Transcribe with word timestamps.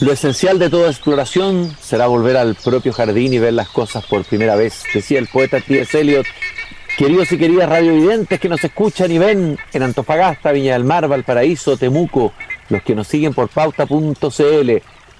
Lo 0.00 0.10
esencial 0.10 0.58
de 0.58 0.70
toda 0.70 0.90
exploración 0.90 1.70
será 1.80 2.08
volver 2.08 2.36
al 2.36 2.56
propio 2.56 2.92
jardín 2.92 3.32
y 3.32 3.38
ver 3.38 3.52
las 3.52 3.68
cosas 3.68 4.04
por 4.04 4.24
primera 4.24 4.56
vez, 4.56 4.82
decía 4.92 5.20
el 5.20 5.28
poeta 5.28 5.60
T.S. 5.60 6.00
Eliot. 6.00 6.26
Queridos 6.98 7.30
y 7.30 7.38
queridas 7.38 7.68
radiovidentes 7.68 8.40
que 8.40 8.48
nos 8.48 8.62
escuchan 8.64 9.12
y 9.12 9.18
ven 9.18 9.56
en 9.72 9.82
Antofagasta, 9.84 10.50
Viña 10.50 10.72
del 10.72 10.82
Mar, 10.82 11.06
Valparaíso, 11.06 11.76
Temuco, 11.76 12.32
los 12.70 12.82
que 12.82 12.96
nos 12.96 13.06
siguen 13.06 13.34
por 13.34 13.48
pauta.cl. 13.48 14.70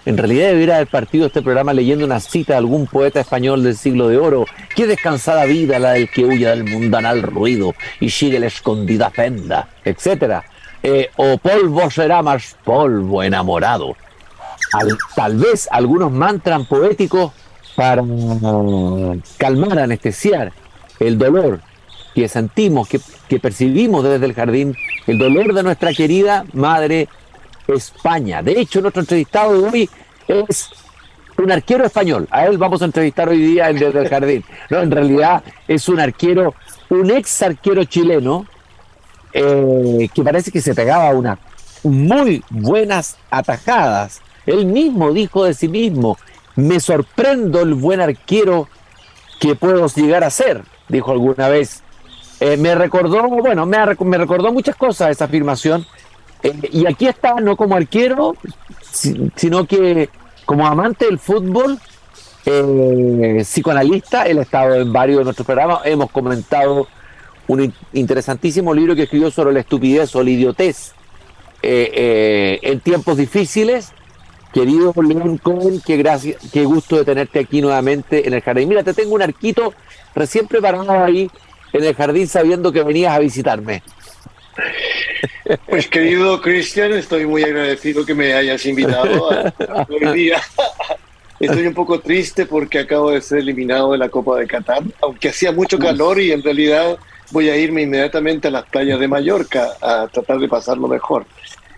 En 0.07 0.19
realidad 0.19 0.49
debería 0.49 0.75
haber 0.77 0.89
partido 0.89 1.27
este 1.27 1.41
programa 1.41 1.73
leyendo 1.73 2.05
una 2.05 2.19
cita 2.19 2.55
de 2.55 2.59
algún 2.59 2.89
poeta 2.89 3.21
español 3.21 3.63
del 3.63 3.77
siglo 3.77 4.09
de 4.09 4.19
oro. 4.19 4.45
Qué 4.75 4.89
descansada 4.89 5.45
vida 5.45 5.79
la 5.79 5.93
del 5.93 6.11
que 6.11 6.25
huye 6.25 6.49
del 6.49 6.65
mundanal 6.65 7.23
ruido 7.23 7.75
y 8.01 8.11
sigue 8.11 8.41
la 8.41 8.47
escondida 8.49 9.11
fenda, 9.11 9.69
etc. 9.85 10.43
Eh, 10.83 11.11
o 11.15 11.39
polvo 11.39 11.89
será 11.91 12.23
más 12.23 12.57
polvo 12.65 13.23
enamorado 13.23 13.95
tal 15.15 15.37
vez 15.37 15.69
algunos 15.71 16.13
mantras 16.13 16.67
poéticos 16.67 17.33
para 17.77 18.03
calmar, 19.37 19.79
anestesiar 19.79 20.53
el 21.01 21.19
dolor 21.19 21.61
que 22.15 22.29
sentimos, 22.29 22.89
que, 22.89 23.01
que 23.29 23.41
percibimos 23.41 24.05
desde 24.05 24.27
el 24.27 24.35
jardín, 24.35 24.77
el 25.07 25.19
dolor 25.19 25.53
de 25.53 25.63
nuestra 25.63 25.93
querida 25.93 26.45
madre 26.53 27.09
España. 27.67 28.43
De 28.43 28.61
hecho, 28.61 28.81
nuestro 28.81 29.01
entrevistado 29.01 29.67
hoy 29.67 29.89
es 30.29 30.71
un 31.37 31.51
arquero 31.51 31.85
español. 31.85 32.29
A 32.31 32.47
él 32.47 32.59
vamos 32.59 32.83
a 32.83 32.85
entrevistar 32.85 33.29
hoy 33.29 33.39
día 33.39 33.71
en 33.71 33.79
Desde 33.79 34.01
el 34.01 34.09
Jardín. 34.09 34.45
No, 34.71 34.81
en 34.81 34.91
realidad 34.91 35.43
es 35.67 35.89
un 35.89 36.01
arquero, 36.01 36.55
un 36.89 37.11
ex 37.11 37.43
arquero 37.43 37.85
chileno 37.85 38.47
eh, 39.33 40.09
que 40.15 40.23
parece 40.23 40.51
que 40.53 40.61
se 40.61 40.75
pegaba 40.75 41.11
unas 41.11 41.39
muy 41.83 42.43
buenas 42.51 43.17
atajadas 43.31 44.21
él 44.47 44.67
mismo 44.67 45.13
dijo 45.13 45.45
de 45.45 45.55
sí 45.55 45.69
mismo, 45.69 46.19
me 46.57 46.81
sorprendo 46.81 47.61
el 47.61 47.75
buen 47.75 48.01
arquero 48.01 48.69
que 49.41 49.55
puedo 49.55 49.87
llegar 49.89 50.25
a 50.25 50.31
ser, 50.31 50.63
dijo 50.89 51.13
alguna 51.13 51.49
vez. 51.49 51.83
Eh, 52.41 52.57
me 52.57 52.75
recordó, 52.75 53.29
bueno, 53.29 53.67
me, 53.67 53.79
me, 54.05 54.19
recordó 54.19 54.53
muchas 54.53 54.77
cosas 54.77 55.11
esa 55.11 55.25
afirmación. 55.27 55.87
Eh, 56.43 56.53
y 56.73 56.87
aquí 56.87 57.07
está, 57.07 57.35
no 57.41 57.57
como 57.57 57.75
arquero, 57.75 58.35
sino 59.37 59.67
que 59.67 60.11
como 60.45 60.67
amante 60.67 61.07
del 61.07 61.19
fútbol, 61.19 61.79
eh, 62.47 63.41
psicoanalista, 63.43 64.25
él 64.25 64.39
ha 64.39 64.43
estado 64.43 64.75
en 64.75 64.93
varios 64.93 65.19
de 65.19 65.25
nuestros 65.25 65.47
programas, 65.47 65.81
hemos 65.85 66.11
comentado 66.11 66.87
un 67.47 67.73
interesantísimo 67.93 68.75
libro 68.75 68.95
que 68.95 69.05
escribió 69.05 69.31
sobre 69.31 69.55
la 69.55 69.61
estupidez 69.61 70.15
o 70.17 70.23
la 70.23 70.31
idiotez 70.31 70.93
en 71.63 72.81
tiempos 72.81 73.17
difíciles 73.17 73.93
Querido 74.55 74.95
León 75.03 75.37
Cohen, 75.39 75.83
qué, 75.85 75.97
gracia, 75.97 76.37
qué 76.53 76.65
gusto 76.65 76.97
de 76.97 77.05
tenerte 77.05 77.41
aquí 77.41 77.61
nuevamente 77.61 78.25
en 78.29 78.35
el 78.35 78.41
jardín. 78.41 78.69
Mira, 78.69 78.85
te 78.85 78.95
tengo 78.95 79.17
un 79.17 79.23
arquito 79.23 79.75
recién 80.15 80.47
preparado 80.47 80.93
ahí 80.93 81.29
en 81.73 81.85
el 81.85 81.93
jardín 81.93 82.29
sabiendo 82.29 82.73
que 82.73 82.85
venías 82.85 83.13
a 83.13 83.19
visitarme. 83.19 83.83
Pues 85.69 85.89
querido 85.89 86.41
Cristian, 86.41 86.93
estoy 86.93 87.27
muy 87.27 87.43
agradecido 87.43 88.07
que 88.07 88.15
me 88.15 88.33
hayas 88.33 88.65
invitado 88.65 89.29
hoy 89.89 90.13
día. 90.15 90.41
Estoy 91.41 91.67
un 91.67 91.75
poco 91.75 91.99
triste 91.99 92.47
porque 92.47 92.79
acabo 92.79 93.11
de 93.11 93.21
ser 93.21 93.41
eliminado 93.41 93.91
de 93.91 93.99
la 93.99 94.09
Copa 94.09 94.39
de 94.39 94.47
Qatar, 94.47 94.85
aunque 95.03 95.31
hacía 95.31 95.51
mucho 95.51 95.81
calor 95.81 96.21
y 96.21 96.31
en 96.31 96.45
realidad 96.45 96.97
voy 97.33 97.49
a 97.51 97.57
irme 97.57 97.83
inmediatamente 97.83 98.47
a 98.47 98.53
las 98.53 98.65
playas 98.67 99.01
de 99.01 99.09
Mallorca 99.09 99.73
a 99.81 100.07
tratar 100.07 100.39
de 100.39 100.47
pasarlo 100.47 100.87
mejor. 100.87 101.27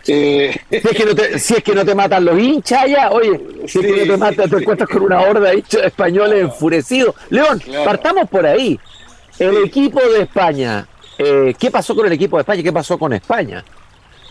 Eh, 0.08 0.56
si, 0.70 0.76
es 0.76 0.82
que 0.82 1.04
no 1.04 1.14
te, 1.14 1.38
si 1.38 1.54
es 1.54 1.62
que 1.64 1.74
no 1.74 1.84
te 1.84 1.94
matan 1.94 2.24
los 2.24 2.38
hinchas 2.38 2.86
ya, 2.88 3.10
oye, 3.10 3.40
si 3.66 3.80
es 3.80 3.86
que 3.86 4.06
no 4.06 4.12
te 4.12 4.16
matan, 4.16 4.48
te 4.48 4.56
encuentras 4.56 4.88
con 4.88 5.02
una 5.02 5.20
horda 5.20 5.50
de 5.50 5.56
hinchas 5.56 5.84
españoles 5.84 6.42
enfurecidos. 6.42 7.14
León, 7.30 7.60
partamos 7.84 8.28
por 8.28 8.46
ahí. 8.46 8.78
El 9.38 9.64
equipo 9.64 10.00
de 10.00 10.22
España, 10.22 10.86
eh, 11.18 11.54
¿qué 11.58 11.70
pasó 11.70 11.94
con 11.94 12.06
el 12.06 12.12
equipo 12.12 12.36
de 12.36 12.42
España? 12.42 12.62
¿Qué 12.62 12.72
pasó 12.72 12.96
con 12.98 13.12
España? 13.12 13.64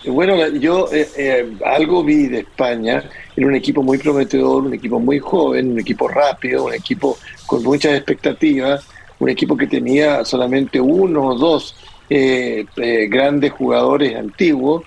Bueno, 0.07 0.47
yo 0.47 0.87
eh, 0.93 1.55
algo 1.65 2.03
vi 2.03 2.27
de 2.27 2.39
España, 2.39 3.03
era 3.35 3.47
un 3.47 3.55
equipo 3.55 3.83
muy 3.83 3.97
prometedor, 3.97 4.63
un 4.63 4.73
equipo 4.73 4.99
muy 4.99 5.19
joven, 5.19 5.71
un 5.71 5.79
equipo 5.79 6.07
rápido, 6.07 6.65
un 6.65 6.73
equipo 6.73 7.17
con 7.45 7.63
muchas 7.63 7.95
expectativas, 7.95 8.85
un 9.19 9.29
equipo 9.29 9.57
que 9.57 9.67
tenía 9.67 10.23
solamente 10.23 10.79
uno 10.79 11.27
o 11.27 11.35
dos 11.35 11.75
grandes 12.07 13.51
jugadores 13.51 14.15
antiguos, 14.15 14.83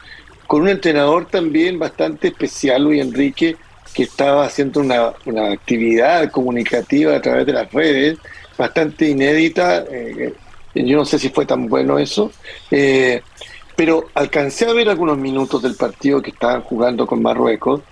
con 0.49 0.63
un 0.63 0.69
entrenador 0.71 1.27
también 1.27 1.79
bastante 1.79 2.29
especial, 2.29 2.83
Luis 2.85 3.03
Enrique, 3.03 3.57
que 3.95 4.05
estaba 4.05 4.47
haciendo 4.47 4.81
una, 4.81 5.13
actividad 5.53 6.31
comunicativa 6.31 7.15
a 7.15 7.21
través 7.21 7.45
de 7.45 7.53
las 7.53 7.71
redes, 7.71 8.19
bastante 8.57 9.11
inédita. 9.11 9.85
Eh, 9.91 10.35
yo 10.75 10.97
no 10.97 11.05
sé 11.05 11.19
si 11.19 11.29
fue 11.29 11.45
tan 11.45 11.69
bueno 11.69 11.99
eso, 11.99 12.33
eh, 12.71 13.21
pero 13.77 14.09
alcancé 14.15 14.65
a 14.65 14.73
ver 14.73 14.89
algunos 14.89 15.19
minutos 15.19 15.63
del 15.63 15.75
partido 15.75 16.23
que 16.23 16.31
estaban 16.31 16.63
jugando 16.63 17.07
con 17.07 17.21
Marruecos 17.21 17.83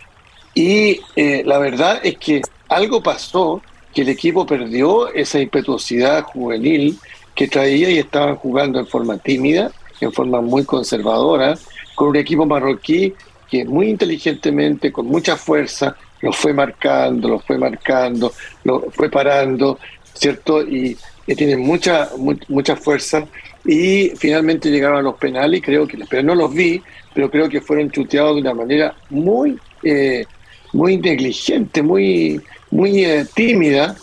y 0.55 1.03
eh, 1.15 1.43
la 1.45 1.59
verdad 1.59 2.01
es 2.03 2.17
que 2.17 2.41
algo 2.69 3.03
pasó, 3.03 3.61
que 3.93 4.01
el 4.01 4.09
equipo 4.09 4.47
perdió 4.47 5.13
esa 5.13 5.39
impetuosidad 5.41 6.23
juvenil 6.23 6.99
que 7.35 7.49
traía 7.49 7.91
y 7.91 7.99
estaban 7.99 8.37
jugando 8.37 8.79
en 8.79 8.87
forma 8.87 9.19
tímida, 9.19 9.73
en 10.01 10.13
forma 10.13 10.41
muy 10.41 10.65
conservadora, 10.65 11.57
con 11.95 12.09
un 12.09 12.17
equipo 12.17 12.47
marroquí 12.47 13.15
que 13.51 13.65
muy 13.65 13.89
inteligentemente, 13.89 14.93
con 14.93 15.07
mucha 15.07 15.37
fuerza, 15.37 15.97
lo 16.21 16.33
fue 16.33 16.53
marcando, 16.53 17.29
lo 17.29 17.39
fue 17.39 17.59
marcando, 17.59 18.33
lo 18.65 18.91
fue 18.91 19.11
parando, 19.11 19.79
¿cierto? 20.15 20.63
Y, 20.63 20.97
tiene 21.37 21.57
mucha, 21.57 22.11
mucha 22.49 22.77
fuerza. 22.77 23.27
Y 23.65 24.13
finalmente 24.17 24.71
llegaron 24.71 24.99
a 24.99 25.03
los 25.03 25.17
penales, 25.17 25.59
y 25.59 25.63
creo 25.63 25.87
que, 25.87 25.99
pero 26.09 26.23
no 26.23 26.37
los 26.37 26.55
vi, 26.55 26.81
pero 27.13 27.29
creo 27.29 27.49
que 27.49 27.61
fueron 27.61 27.91
chuteados 27.91 28.37
de 28.37 28.43
una 28.43 28.55
manera 28.55 28.95
muy, 29.11 29.59
eh, 29.83 30.25
muy 30.73 30.99
negligente, 30.99 31.83
muy, 31.83 32.41
muy 32.71 33.05
eh, 33.05 33.27
tímida. 33.35 33.97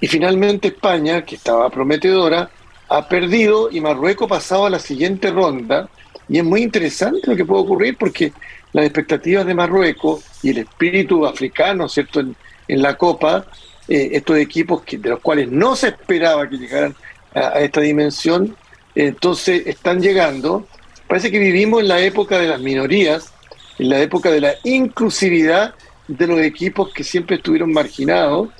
Y 0.00 0.06
finalmente 0.06 0.68
España, 0.68 1.22
que 1.22 1.34
estaba 1.34 1.68
prometedora, 1.68 2.50
ha 2.90 3.08
perdido 3.08 3.70
y 3.70 3.80
Marruecos 3.80 4.28
pasado 4.28 4.66
a 4.66 4.70
la 4.70 4.80
siguiente 4.80 5.30
ronda 5.30 5.88
y 6.28 6.38
es 6.38 6.44
muy 6.44 6.62
interesante 6.62 7.20
lo 7.24 7.36
que 7.36 7.44
puede 7.44 7.62
ocurrir 7.62 7.96
porque 7.96 8.32
las 8.72 8.84
expectativas 8.84 9.46
de 9.46 9.54
Marruecos 9.54 10.24
y 10.42 10.50
el 10.50 10.58
espíritu 10.58 11.24
africano, 11.24 11.88
¿cierto?, 11.88 12.20
en, 12.20 12.82
la 12.82 12.96
Copa, 12.96 13.46
eh, 13.88 14.10
estos 14.12 14.36
equipos 14.38 14.82
que, 14.82 14.98
de 14.98 15.08
los 15.08 15.20
cuales 15.20 15.48
no 15.50 15.74
se 15.74 15.88
esperaba 15.88 16.48
que 16.48 16.56
llegaran 16.56 16.94
a, 17.34 17.60
esta 17.60 17.80
dimensión, 17.80 18.56
entonces 18.94 19.66
están 19.66 20.00
llegando. 20.00 20.66
Parece 21.08 21.32
que 21.32 21.40
vivimos 21.40 21.80
en 21.80 21.88
la 21.88 22.00
época 22.00 22.38
de 22.38 22.46
las 22.46 22.60
minorías, 22.60 23.32
en 23.78 23.88
la 23.88 24.00
época 24.00 24.30
de 24.30 24.40
la 24.40 24.54
inclusividad 24.62 25.74
de 26.06 26.26
los 26.28 26.40
equipos 26.40 26.92
que 26.92 27.02
siempre 27.02 27.36
estuvieron 27.36 27.72
marginados 27.72 28.50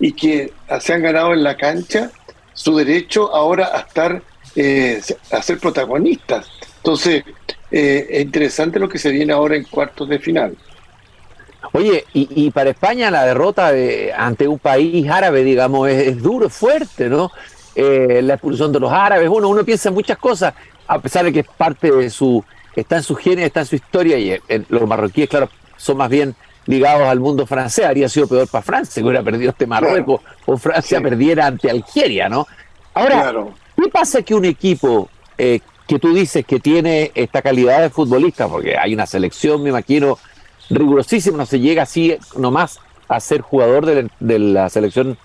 y 0.00 0.12
que 0.12 0.52
se 0.80 0.92
han 0.92 1.02
ganado 1.02 1.32
en 1.32 1.44
la 1.44 1.56
cancha 1.56 2.10
su 2.60 2.76
derecho 2.76 3.34
ahora 3.34 3.70
a 3.72 3.78
estar, 3.78 4.22
eh, 4.54 5.00
a 5.32 5.40
ser 5.40 5.58
protagonistas. 5.58 6.46
Entonces, 6.76 7.24
eh, 7.70 8.06
es 8.10 8.20
interesante 8.20 8.78
lo 8.78 8.86
que 8.86 8.98
se 8.98 9.10
viene 9.10 9.32
ahora 9.32 9.56
en 9.56 9.64
cuartos 9.64 10.06
de 10.10 10.18
final. 10.18 10.54
Oye, 11.72 12.04
y, 12.12 12.50
para 12.50 12.70
España 12.70 13.10
la 13.10 13.24
derrota 13.24 13.72
ante 14.16 14.46
un 14.46 14.58
país 14.58 15.08
árabe, 15.08 15.42
digamos, 15.42 15.88
es, 15.88 16.20
duro, 16.20 16.48
es 16.48 16.52
fuerte, 16.52 17.08
¿no? 17.08 17.30
Eh, 17.74 18.20
la 18.22 18.34
expulsión 18.34 18.72
de 18.72 18.80
los 18.80 18.92
árabes, 18.92 19.28
uno, 19.30 19.48
uno 19.48 19.64
piensa 19.64 19.88
en 19.88 19.94
muchas 19.94 20.18
cosas, 20.18 20.52
a 20.86 20.98
pesar 20.98 21.24
de 21.24 21.32
que 21.32 21.40
es 21.40 21.46
parte 21.46 21.90
de 21.90 22.10
su, 22.10 22.44
está 22.76 22.96
en 22.96 23.02
su 23.02 23.14
genes, 23.14 23.46
está 23.46 23.60
en 23.60 23.66
su 23.66 23.76
historia, 23.76 24.18
y 24.18 24.32
eh, 24.32 24.64
los 24.68 24.86
marroquíes, 24.86 25.30
claro, 25.30 25.48
son 25.76 25.96
más 25.96 26.10
bien 26.10 26.34
ligados 26.70 27.08
al 27.08 27.18
mundo 27.18 27.46
francés, 27.46 27.84
habría 27.84 28.08
sido 28.08 28.28
peor 28.28 28.46
para 28.46 28.62
Francia 28.62 29.02
que 29.02 29.06
hubiera 29.06 29.24
perdido 29.24 29.50
este 29.50 29.66
Marruecos, 29.66 30.20
o 30.46 30.56
Francia 30.56 31.00
perdiera 31.00 31.46
ante 31.46 31.68
Algeria, 31.68 32.28
¿no? 32.28 32.46
Ahora, 32.94 33.32
¿qué 33.76 33.88
pasa 33.88 34.22
que 34.22 34.34
un 34.36 34.44
equipo 34.44 35.08
eh, 35.36 35.58
que 35.88 35.98
tú 35.98 36.14
dices 36.14 36.46
que 36.46 36.60
tiene 36.60 37.10
esta 37.16 37.42
calidad 37.42 37.82
de 37.82 37.90
futbolista, 37.90 38.46
porque 38.46 38.78
hay 38.78 38.94
una 38.94 39.04
selección, 39.06 39.64
me 39.64 39.70
imagino, 39.70 40.16
rigurosísima, 40.70 41.38
no 41.38 41.46
se 41.46 41.58
llega 41.58 41.82
así 41.82 42.16
nomás 42.36 42.78
a 43.08 43.18
ser 43.18 43.40
jugador 43.40 43.84
de 44.20 44.38
la, 44.38 44.68
selección 44.68 45.18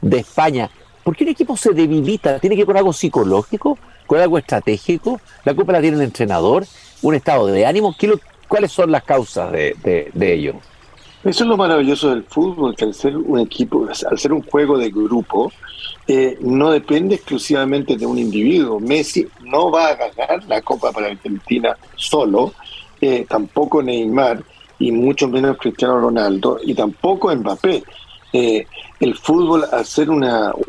de 0.00 0.18
España. 0.18 0.70
¿Por 1.02 1.16
qué 1.16 1.24
un 1.24 1.30
equipo 1.30 1.56
se 1.56 1.72
debilita? 1.72 2.38
¿Tiene 2.38 2.54
que 2.54 2.60
ver 2.60 2.66
con 2.66 2.76
algo 2.76 2.92
psicológico? 2.92 3.76
¿Con 4.06 4.20
algo 4.20 4.38
estratégico? 4.38 5.20
¿La 5.44 5.52
culpa 5.52 5.72
la 5.72 5.80
tiene 5.80 5.96
el 5.96 6.04
entrenador? 6.04 6.64
¿Un 7.02 7.16
estado 7.16 7.46
de 7.48 7.66
ánimo? 7.66 7.96
¿Qué 7.98 8.12
¿Cuáles 8.46 8.70
son 8.70 8.92
las 8.92 9.02
causas 9.02 9.50
de, 9.50 9.74
de 10.12 10.32
ello? 10.34 10.54
Eso 11.24 11.44
es 11.44 11.48
lo 11.48 11.56
maravilloso 11.56 12.10
del 12.10 12.24
fútbol, 12.24 12.74
que 12.74 12.84
al 12.84 12.94
ser 12.94 13.16
un 13.16 13.38
equipo, 13.38 13.86
al 14.10 14.18
ser 14.18 14.32
un 14.32 14.42
juego 14.42 14.76
de 14.76 14.90
grupo, 14.90 15.52
eh, 16.08 16.36
no 16.40 16.72
depende 16.72 17.14
exclusivamente 17.14 17.96
de 17.96 18.04
un 18.06 18.18
individuo. 18.18 18.80
Messi 18.80 19.28
no 19.44 19.70
va 19.70 19.88
a 19.88 19.94
ganar 19.94 20.44
la 20.48 20.60
Copa 20.62 20.90
para 20.90 21.06
Argentina 21.06 21.76
solo, 21.94 22.54
eh, 23.00 23.24
tampoco 23.28 23.82
Neymar. 23.82 24.42
y 24.78 24.90
mucho 24.90 25.28
menos 25.28 25.58
Cristiano 25.58 26.00
Ronaldo, 26.00 26.58
y 26.60 26.74
tampoco 26.74 27.32
Mbappé. 27.32 27.84
Eh, 28.32 28.66
el 28.98 29.14
fútbol, 29.16 29.64
al 29.70 29.86
ser 29.86 30.10
un 30.10 30.26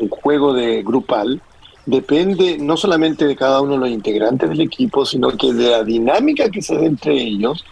juego 0.08 0.52
de 0.52 0.84
grupal, 0.84 1.42
depende 1.84 2.58
no 2.58 2.76
solamente 2.76 3.26
de 3.26 3.34
cada 3.34 3.60
uno 3.60 3.72
de 3.72 3.78
los 3.78 3.88
integrantes 3.88 4.48
del 4.48 4.60
equipo, 4.60 5.04
sino 5.04 5.36
que 5.36 5.52
de 5.52 5.70
la 5.70 5.82
dinámica 5.82 6.48
que 6.48 6.62
se 6.62 6.76
da 6.76 6.84
entre 6.84 7.12
ellos 7.20 7.64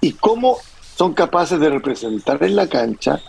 y 0.00 0.12
cómo 0.12 0.56
son 0.96 1.14
capaces 1.14 1.58
de 1.58 1.70
representar 1.70 2.42
en 2.42 2.56
la 2.56 2.68
cancha 2.68 3.20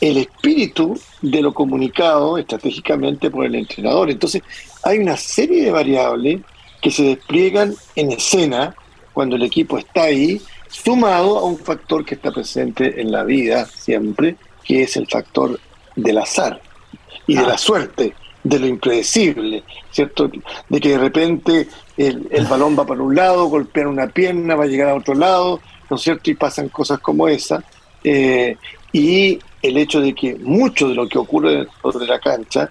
el 0.00 0.18
espíritu 0.18 0.98
de 1.22 1.42
lo 1.42 1.52
comunicado 1.52 2.38
estratégicamente 2.38 3.30
por 3.30 3.44
el 3.44 3.54
entrenador. 3.54 4.10
Entonces, 4.10 4.42
hay 4.84 4.98
una 4.98 5.16
serie 5.16 5.64
de 5.64 5.70
variables 5.70 6.40
que 6.80 6.90
se 6.90 7.02
despliegan 7.04 7.74
en 7.96 8.12
escena 8.12 8.74
cuando 9.12 9.36
el 9.36 9.42
equipo 9.42 9.78
está 9.78 10.04
ahí, 10.04 10.40
sumado 10.68 11.38
a 11.38 11.44
un 11.44 11.58
factor 11.58 12.04
que 12.04 12.14
está 12.14 12.30
presente 12.30 13.00
en 13.00 13.10
la 13.10 13.24
vida 13.24 13.66
siempre, 13.66 14.36
que 14.62 14.82
es 14.82 14.96
el 14.96 15.08
factor 15.08 15.58
del 15.96 16.18
azar 16.18 16.60
y 17.26 17.34
de 17.34 17.42
la 17.42 17.54
ah. 17.54 17.58
suerte, 17.58 18.14
de 18.44 18.58
lo 18.60 18.66
impredecible, 18.66 19.64
¿cierto? 19.90 20.30
De 20.68 20.80
que 20.80 20.90
de 20.90 20.98
repente 20.98 21.68
el, 21.96 22.28
el 22.30 22.46
balón 22.46 22.78
va 22.78 22.86
para 22.86 23.02
un 23.02 23.14
lado, 23.14 23.46
golpea 23.46 23.88
una 23.88 24.06
pierna, 24.06 24.54
va 24.54 24.64
a 24.64 24.68
llegar 24.68 24.90
a 24.90 24.94
otro 24.94 25.14
lado, 25.14 25.60
¿no 25.88 25.96
es 25.96 26.02
cierto? 26.02 26.30
Y 26.30 26.34
pasan 26.34 26.68
cosas 26.68 26.98
como 27.00 27.28
esa. 27.28 27.62
Eh, 28.04 28.56
y 28.92 29.38
el 29.62 29.76
hecho 29.76 30.00
de 30.00 30.14
que 30.14 30.36
mucho 30.36 30.88
de 30.88 30.94
lo 30.94 31.08
que 31.08 31.18
ocurre 31.18 31.56
dentro 31.56 31.92
de 31.98 32.06
la 32.06 32.20
cancha, 32.20 32.70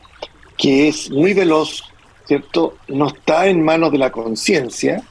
que 0.58 0.88
es 0.88 1.10
muy 1.12 1.34
veloz, 1.34 1.84
¿cierto? 2.25 2.78
No 2.88 3.08
está 3.08 3.48
en 3.48 3.64
manos 3.64 3.92
de 3.92 3.98
la 3.98 4.12
conciencia, 4.12 5.04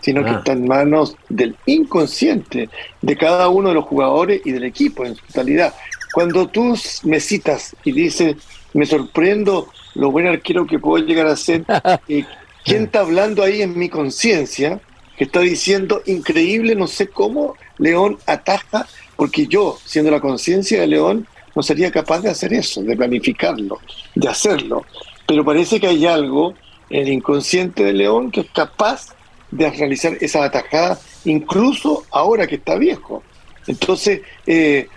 sino 0.00 0.24
que 0.24 0.30
ah. 0.30 0.38
está 0.38 0.52
en 0.52 0.66
manos 0.66 1.16
del 1.28 1.56
inconsciente 1.66 2.68
de 3.00 3.16
cada 3.16 3.48
uno 3.48 3.68
de 3.68 3.74
los 3.74 3.84
jugadores 3.84 4.42
y 4.44 4.52
del 4.52 4.64
equipo 4.64 5.04
en 5.04 5.14
su 5.14 5.24
totalidad. 5.26 5.74
Cuando 6.12 6.48
tú 6.48 6.76
me 7.04 7.20
citas 7.20 7.74
y 7.84 7.92
dices, 7.92 8.36
me 8.74 8.84
sorprendo 8.86 9.68
lo 9.94 10.10
buen 10.10 10.26
arquero 10.26 10.66
que 10.66 10.78
puedo 10.78 11.04
llegar 11.04 11.26
a 11.26 11.36
ser, 11.36 11.64
eh, 12.08 12.24
¿quién 12.64 12.84
está 12.84 13.00
hablando 13.00 13.42
ahí 13.42 13.62
en 13.62 13.78
mi 13.78 13.88
conciencia? 13.88 14.80
Que 15.22 15.26
está 15.26 15.38
diciendo, 15.38 16.02
increíble, 16.06 16.74
no 16.74 16.88
sé 16.88 17.06
cómo 17.06 17.54
León 17.78 18.18
ataja, 18.26 18.88
porque 19.14 19.46
yo, 19.46 19.78
siendo 19.84 20.10
la 20.10 20.18
conciencia 20.18 20.80
de 20.80 20.88
León, 20.88 21.28
no 21.54 21.62
sería 21.62 21.92
capaz 21.92 22.22
de 22.22 22.30
hacer 22.30 22.52
eso, 22.52 22.82
de 22.82 22.96
planificarlo, 22.96 23.78
de 24.16 24.28
hacerlo. 24.28 24.84
Pero 25.28 25.44
parece 25.44 25.78
que 25.78 25.86
hay 25.86 26.06
algo 26.06 26.54
en 26.90 27.02
el 27.02 27.12
inconsciente 27.12 27.84
de 27.84 27.92
León 27.92 28.32
que 28.32 28.40
es 28.40 28.50
capaz 28.52 29.14
de 29.52 29.70
realizar 29.70 30.16
esa 30.20 30.42
atajada, 30.42 30.98
incluso 31.24 32.04
ahora 32.10 32.48
que 32.48 32.56
está 32.56 32.74
viejo. 32.74 33.22
Entonces, 33.68 34.22
eh, 34.48 34.88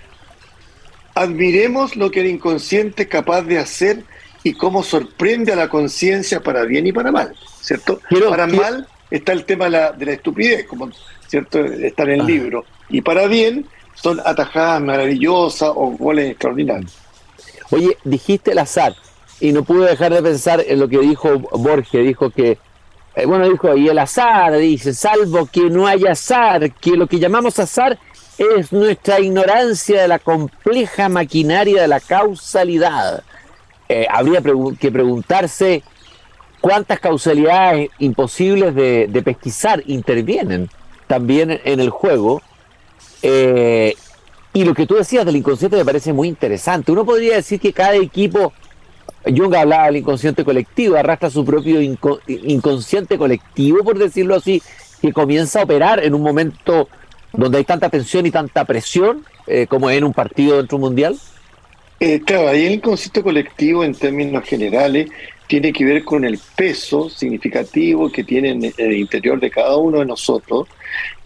admiremos 1.14 1.96
lo 1.96 2.10
que 2.10 2.22
el 2.22 2.32
inconsciente 2.32 3.04
es 3.04 3.10
capaz 3.10 3.44
de 3.44 3.60
hacer 3.60 4.04
y 4.42 4.54
cómo 4.54 4.82
sorprende 4.82 5.54
a 5.54 5.56
la 5.56 5.70
conciencia 5.70 6.42
para 6.42 6.64
bien 6.64 6.88
y 6.88 6.92
para 6.92 7.12
mal, 7.12 7.36
¿cierto? 7.62 8.00
para 8.28 8.48
mal 8.48 8.88
está 9.10 9.32
el 9.32 9.46
tema 9.46 9.66
de 9.66 9.72
la, 9.72 9.92
de 9.92 10.06
la, 10.06 10.12
estupidez, 10.14 10.66
como 10.66 10.90
cierto 11.28 11.64
está 11.64 12.04
en 12.04 12.12
el 12.12 12.22
ah. 12.22 12.26
libro, 12.26 12.66
y 12.90 13.02
para 13.02 13.28
bien 13.28 13.66
son 13.94 14.20
atajadas 14.24 14.82
maravillosas 14.82 15.70
o 15.74 15.92
goles 15.92 16.32
extraordinarios. 16.32 16.98
Oye, 17.72 17.98
dijiste 18.04 18.52
el 18.52 18.60
azar, 18.60 18.96
y 19.40 19.52
no 19.52 19.64
pude 19.64 19.90
dejar 19.90 20.14
de 20.14 20.22
pensar 20.22 20.64
en 20.66 20.80
lo 20.80 20.88
que 20.88 21.00
dijo 21.00 21.40
Borges, 21.52 22.06
dijo 22.06 22.30
que, 22.30 22.58
eh, 23.16 23.26
bueno, 23.26 23.50
dijo, 23.50 23.76
y 23.76 23.88
el 23.90 23.98
azar, 24.00 24.58
dice, 24.58 24.94
salvo 24.94 25.46
que 25.46 25.70
no 25.70 25.88
haya 25.88 26.12
azar, 26.12 26.72
que 26.74 26.92
lo 26.92 27.08
que 27.08 27.20
llamamos 27.20 27.60
azar 27.60 27.98
es 28.38 28.72
nuestra 28.72 29.20
ignorancia 29.20 30.02
de 30.02 30.08
la 30.08 30.20
compleja 30.20 31.10
maquinaria 31.10 31.82
de 31.82 31.88
la 31.88 32.00
causalidad. 32.00 33.24
Eh, 33.88 34.08
habría 34.10 34.42
que 34.80 34.92
preguntarse 34.92 35.84
cuántas 36.66 37.00
causalidades 37.00 37.92
imposibles 38.00 38.74
de, 38.74 39.22
pesquisar 39.24 39.84
intervienen 39.86 40.68
también 41.06 41.62
en 41.64 41.80
el 41.80 41.92
juego. 41.92 42.42
Eh, 43.22 43.94
y 44.52 44.64
lo 44.64 44.74
que 44.74 44.88
tú 44.88 44.96
decías 44.96 45.28
del 45.28 45.36
inconsciente 45.36 45.78
me 45.78 45.86
parece 45.86 46.12
muy 46.12 46.28
interesante. 46.28 46.92
Uno 46.92 47.06
podría 47.06 47.36
decir 47.36 47.60
que 47.60 47.72
cada 47.72 47.94
equipo, 47.94 48.52
Jung 49.26 49.54
hablaba 49.54 49.86
del 49.86 49.98
inconsciente 49.98 50.44
colectivo, 50.44 50.96
arrastra 50.96 51.30
su 51.30 51.46
propio 51.46 51.80
inconsciente 52.26 53.20
colectivo, 53.20 53.84
por 53.84 54.00
decirlo 54.00 54.34
así, 54.34 54.64
que 55.04 55.14
comienza 55.14 55.60
a 55.60 55.66
operar 55.66 56.04
en 56.04 56.16
un 56.16 56.24
momento 56.24 56.90
donde 57.32 57.60
hay 57.60 57.64
tanta 57.64 57.92
tensión 57.92 58.26
y 58.26 58.32
tanta 58.32 58.66
presión 58.66 59.24
eh, 59.46 59.68
como 59.68 59.92
en 59.92 60.04
un 60.04 60.14
partido 60.14 60.58
dentro 60.58 60.80
mundial? 60.80 61.16
Eh, 62.00 62.22
claro, 62.26 62.50
ahí 62.50 62.66
el 62.66 62.82
concepto 62.82 63.22
colectivo 63.22 63.84
en 63.84 63.94
términos 63.94 64.44
generales 64.46 65.12
tiene 65.48 65.72
que 65.72 65.86
ver 65.86 66.04
con 66.04 66.26
el 66.26 66.40
peso 66.56 67.10
significativo 67.10 68.12
que 68.12 68.24
tiene 68.24 68.50
en 68.50 68.74
el 68.78 68.94
interior 68.94 69.40
de 69.40 69.52
cada 69.52 69.76
uno 69.78 70.00
de 70.00 70.06
nosotros. 70.06 70.68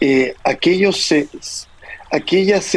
Eh, 0.00 0.34
aquellos, 0.44 1.14
aquellas, 2.10 2.76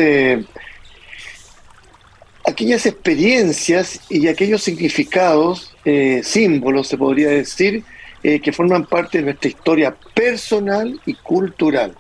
aquellas 2.46 2.86
experiencias 2.86 4.02
y 4.10 4.28
aquellos 4.28 4.64
significados, 4.64 5.76
símbolos, 6.24 6.88
se 6.88 6.98
podría 6.98 7.30
decir, 7.30 7.84
que 8.22 8.54
forman 8.54 8.86
parte 8.86 9.18
de 9.18 9.26
nuestra 9.26 9.50
historia 9.50 9.96
personal 10.14 11.00
y 11.06 11.14
cultural 11.16 11.94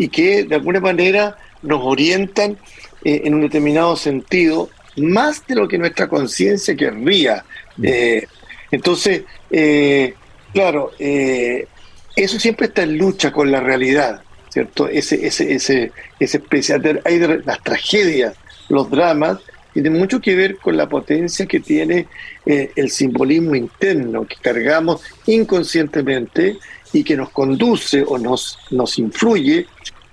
y 0.00 0.08
que 0.08 0.44
de 0.44 0.54
alguna 0.54 0.80
manera 0.80 1.36
nos 1.62 1.80
orientan 1.84 2.56
eh, 3.04 3.22
en 3.24 3.34
un 3.34 3.42
determinado 3.42 3.96
sentido, 3.96 4.70
más 4.96 5.46
de 5.46 5.54
lo 5.54 5.68
que 5.68 5.76
nuestra 5.78 6.08
conciencia 6.08 6.74
querría. 6.74 7.44
Eh, 7.82 8.26
entonces, 8.70 9.22
eh, 9.50 10.14
claro, 10.52 10.92
eso 10.98 12.38
siempre 12.38 12.66
está 12.66 12.82
en 12.82 12.98
lucha 12.98 13.32
con 13.32 13.50
la 13.50 13.60
realidad, 13.60 14.22
¿cierto? 14.48 14.88
Ese, 14.88 15.26
ese, 15.26 15.52
ese, 15.52 15.92
esa 16.18 16.38
especie 16.38 16.78
de, 16.78 17.00
hay 17.04 17.18
las 17.18 17.62
tragedias, 17.62 18.34
los 18.68 18.90
dramas, 18.90 19.38
tienen 19.72 19.92
mucho 19.94 20.20
que 20.20 20.34
ver 20.34 20.56
con 20.56 20.76
la 20.76 20.88
potencia 20.88 21.46
que 21.46 21.60
tiene 21.60 22.08
el 22.44 22.90
simbolismo 22.90 23.54
interno 23.54 24.26
que 24.26 24.36
cargamos 24.42 25.02
inconscientemente 25.26 26.58
y 26.92 27.04
que 27.04 27.16
nos 27.16 27.30
conduce 27.30 28.04
o 28.06 28.18
nos, 28.18 28.58
nos 28.70 28.98
influye 28.98 29.66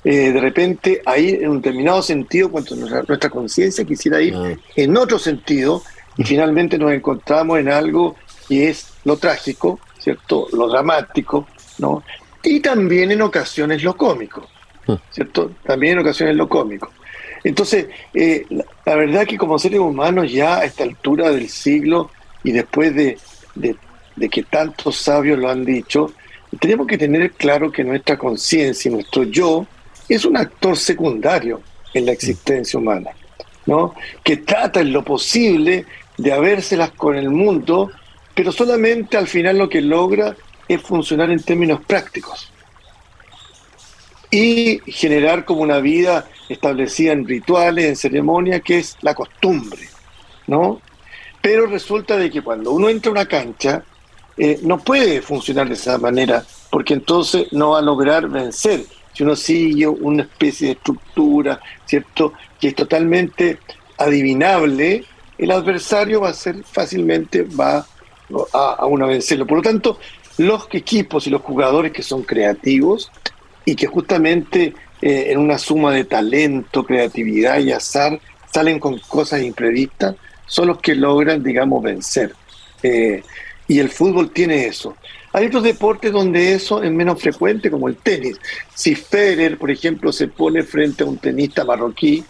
eh, 0.03 0.31
de 0.31 0.39
repente 0.39 1.01
ahí 1.05 1.31
en 1.41 1.49
un 1.49 1.57
determinado 1.57 2.01
sentido 2.01 2.49
cuando 2.49 2.75
nuestra, 2.75 3.29
conciencia 3.29 3.83
quisiera 3.83 4.21
ir 4.21 4.35
ah. 4.35 4.55
en 4.75 4.95
otro 4.95 5.19
sentido 5.19 5.83
y 6.17 6.23
finalmente 6.23 6.77
nos 6.77 6.93
encontramos 6.93 7.59
en 7.59 7.69
algo 7.69 8.15
que 8.47 8.69
es 8.69 8.93
lo 9.03 9.17
trágico, 9.17 9.79
¿cierto? 9.99 10.47
Lo 10.53 10.67
dramático, 10.67 11.47
¿no? 11.79 12.03
Y 12.43 12.59
también 12.59 13.11
en 13.11 13.21
ocasiones 13.21 13.83
lo 13.83 13.95
cómico, 13.95 14.47
ah. 14.87 14.97
¿cierto? 15.11 15.51
También 15.63 15.93
en 15.93 15.99
ocasiones 15.99 16.35
lo 16.35 16.47
cómico. 16.47 16.91
Entonces, 17.43 17.87
eh, 18.13 18.45
la, 18.49 18.95
verdad 18.95 19.25
que 19.25 19.37
como 19.37 19.59
seres 19.59 19.79
humanos 19.79 20.31
ya 20.31 20.57
a 20.57 20.65
esta 20.65 20.83
altura 20.83 21.31
del 21.31 21.49
siglo 21.49 22.09
y 22.43 22.51
después 22.51 22.95
de, 22.95 23.17
de 23.55 24.29
que 24.29 24.43
tantos 24.43 24.97
sabios 24.97 25.37
lo 25.39 25.49
han 25.49 25.63
dicho, 25.63 26.11
tenemos 26.59 26.87
que 26.87 26.97
tener 26.97 27.31
claro 27.31 27.71
que 27.71 27.83
nuestra 27.83 28.17
conciencia 28.17 28.89
y 28.89 28.93
nuestro 28.93 29.23
yo 29.23 29.65
es 30.09 30.25
un 30.25 30.37
actor 30.37 30.77
secundario 30.77 31.61
en 31.93 32.05
la 32.05 32.11
existencia 32.13 32.79
humana, 32.79 33.11
¿no? 33.65 33.93
Que 34.23 34.37
trata 34.37 34.79
en 34.79 34.93
lo 34.93 35.03
posible 35.03 35.85
de 36.17 36.31
habérselas 36.33 36.91
con 36.91 37.15
el 37.15 37.29
mundo, 37.29 37.91
pero 38.37 38.51
solamente 38.51 39.17
al 39.17 39.27
final 39.27 39.57
lo 39.57 39.67
que 39.67 39.81
logra 39.81 40.37
es 40.67 40.79
funcionar 40.83 41.31
en 41.31 41.41
términos 41.41 41.81
prácticos 41.87 42.51
y 44.29 44.79
generar 44.85 45.43
como 45.43 45.61
una 45.61 45.79
vida 45.79 46.27
establecida 46.47 47.13
en 47.13 47.27
rituales, 47.27 47.85
en 47.85 47.95
ceremonias, 47.95 48.61
que 48.61 48.77
es 48.77 48.95
la 49.01 49.15
costumbre, 49.15 49.89
¿no? 50.45 50.79
Pero 51.41 51.65
resulta 51.65 52.15
de 52.15 52.29
que 52.29 52.43
cuando 52.43 52.73
uno 52.73 52.89
entra 52.89 53.09
a 53.09 53.13
una 53.13 53.25
cancha, 53.25 53.83
eh, 54.37 54.59
no 54.61 54.77
puede 54.77 55.23
funcionar 55.23 55.67
de 55.67 55.73
esa 55.73 55.97
manera, 55.97 56.45
porque 56.69 56.93
entonces 56.93 57.51
no 57.53 57.71
va 57.71 57.79
a 57.79 57.81
lograr 57.81 58.29
vencer 58.29 58.85
si 59.13 59.23
uno 59.23 59.35
sigue 59.35 59.87
una 59.87 60.21
especie 60.21 60.67
de 60.67 60.73
estructura, 60.73 61.59
¿cierto?, 61.87 62.33
que 62.59 62.67
es 62.67 62.75
totalmente 62.75 63.57
adivinable, 63.97 65.05
el 65.39 65.49
adversario 65.49 66.21
va 66.21 66.29
a 66.29 66.33
ser 66.35 66.63
fácilmente, 66.63 67.41
va 67.41 67.83
a, 68.53 68.75
a 68.79 68.85
una 68.85 69.05
vencerlo. 69.05 69.45
Por 69.45 69.57
lo 69.57 69.63
tanto, 69.63 69.99
los 70.37 70.67
equipos 70.71 71.27
y 71.27 71.29
los 71.29 71.41
jugadores 71.41 71.91
que 71.91 72.03
son 72.03 72.23
creativos 72.23 73.11
y 73.65 73.75
que 73.75 73.87
justamente 73.87 74.73
eh, 75.01 75.31
en 75.31 75.39
una 75.39 75.57
suma 75.57 75.91
de 75.91 76.05
talento, 76.05 76.83
creatividad 76.83 77.59
y 77.59 77.71
azar 77.71 78.19
salen 78.51 78.79
con 78.79 78.97
cosas 78.99 79.43
imprevistas, 79.43 80.15
son 80.47 80.67
los 80.69 80.79
que 80.79 80.95
logran, 80.95 81.43
digamos, 81.43 81.83
vencer. 81.83 82.33
Eh, 82.81 83.21
y 83.67 83.79
el 83.79 83.89
fútbol 83.89 84.31
tiene 84.31 84.65
eso. 84.65 84.95
Hay 85.33 85.47
otros 85.47 85.63
deportes 85.63 86.11
donde 86.11 86.53
eso 86.53 86.81
es 86.81 86.91
menos 86.91 87.21
frecuente, 87.21 87.69
como 87.69 87.89
el 87.89 87.97
tenis. 87.97 88.39
Si 88.73 88.95
Federer, 88.95 89.57
por 89.57 89.69
ejemplo, 89.69 90.11
se 90.11 90.29
pone 90.29 90.63
frente 90.63 91.03
a 91.03 91.07
un 91.07 91.17
tenista 91.17 91.63
marroquí, 91.65 92.23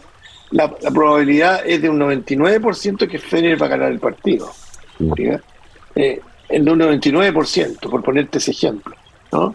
la, 0.51 0.73
probabilidad 0.75 1.61
es 1.65 1.81
de 1.81 1.89
un 1.89 1.99
99% 1.99 3.07
que 3.07 3.19
Federer 3.19 3.61
va 3.61 3.67
a 3.67 3.69
ganar 3.69 3.91
el 3.91 3.99
partido. 3.99 4.51
Eh, 5.97 6.21
en 6.49 6.69
un 6.69 6.79
99%, 6.79 7.89
por 7.89 8.03
ponerte 8.03 8.37
ese 8.37 8.51
ejemplo. 8.51 8.95
¿no? 9.31 9.53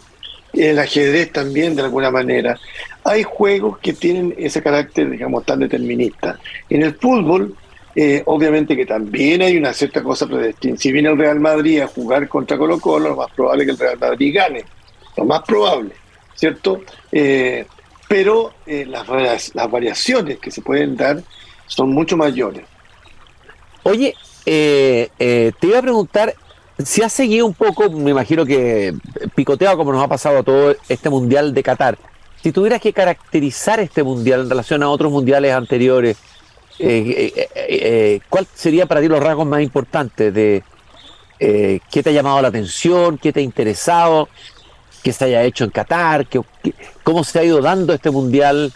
El 0.52 0.78
ajedrez 0.78 1.32
también, 1.32 1.74
de 1.74 1.82
alguna 1.82 2.10
manera. 2.10 2.58
Hay 3.04 3.22
juegos 3.22 3.78
que 3.78 3.92
tienen 3.92 4.34
ese 4.36 4.62
carácter, 4.62 5.08
digamos, 5.10 5.44
tan 5.46 5.60
determinista. 5.60 6.38
En 6.68 6.82
el 6.82 6.94
fútbol, 6.94 7.56
eh, 7.94 8.22
obviamente 8.26 8.76
que 8.76 8.84
también 8.84 9.42
hay 9.42 9.56
una 9.56 9.72
cierta 9.72 10.02
cosa 10.02 10.26
predestinada. 10.26 10.80
Si 10.80 10.92
viene 10.92 11.10
el 11.10 11.18
Real 11.18 11.40
Madrid 11.40 11.80
a 11.80 11.86
jugar 11.86 12.28
contra 12.28 12.58
Colo 12.58 12.78
Colo, 12.80 13.10
lo 13.10 13.16
más 13.16 13.30
probable 13.30 13.62
es 13.62 13.66
que 13.66 13.72
el 13.72 13.78
Real 13.78 13.98
Madrid 13.98 14.34
gane. 14.34 14.64
Lo 15.16 15.24
más 15.24 15.42
probable, 15.42 15.92
¿cierto? 16.34 16.82
Eh, 17.10 17.64
pero 18.08 18.54
eh, 18.66 18.84
las, 18.86 19.54
las 19.54 19.70
variaciones 19.70 20.38
que 20.38 20.50
se 20.50 20.60
pueden 20.60 20.96
dar 20.96 21.22
son 21.66 21.90
mucho 21.90 22.16
mayores. 22.16 22.64
Oye, 23.84 24.14
te 24.44 25.56
iba 25.62 25.78
a 25.78 25.82
preguntar 25.82 26.34
si 26.84 27.02
has 27.02 27.12
seguido 27.12 27.46
un 27.46 27.54
poco, 27.54 27.90
me 27.90 28.10
imagino 28.10 28.44
que 28.44 28.94
picoteado 29.34 29.76
como 29.76 29.92
nos 29.92 30.02
ha 30.02 30.08
pasado 30.08 30.42
todo 30.42 30.74
este 30.88 31.10
Mundial 31.10 31.54
de 31.54 31.62
Qatar. 31.62 31.98
Si 32.42 32.50
tuvieras 32.52 32.80
que 32.80 32.92
caracterizar 32.92 33.80
este 33.80 34.02
Mundial 34.02 34.40
en 34.42 34.50
relación 34.50 34.82
a 34.82 34.88
otros 34.88 35.12
mundiales 35.12 35.52
anteriores, 35.52 36.16
eh, 36.78 37.32
eh, 37.36 37.48
eh, 37.54 38.20
¿cuál 38.28 38.46
sería 38.54 38.86
para 38.86 39.00
ti 39.00 39.08
los 39.08 39.20
rasgos 39.20 39.46
más 39.46 39.62
importantes 39.62 40.32
de 40.32 40.64
qué 41.38 42.02
te 42.04 42.10
ha 42.10 42.12
llamado 42.12 42.40
la 42.40 42.48
atención, 42.48 43.18
qué 43.18 43.32
te 43.32 43.40
ha 43.40 43.42
interesado, 43.42 44.28
qué 45.02 45.12
se 45.12 45.24
haya 45.24 45.42
hecho 45.42 45.64
en 45.64 45.70
Qatar, 45.70 46.28
cómo 47.02 47.24
se 47.24 47.40
ha 47.40 47.44
ido 47.44 47.60
dando 47.60 47.92
este 47.92 48.10
mundial 48.10 48.72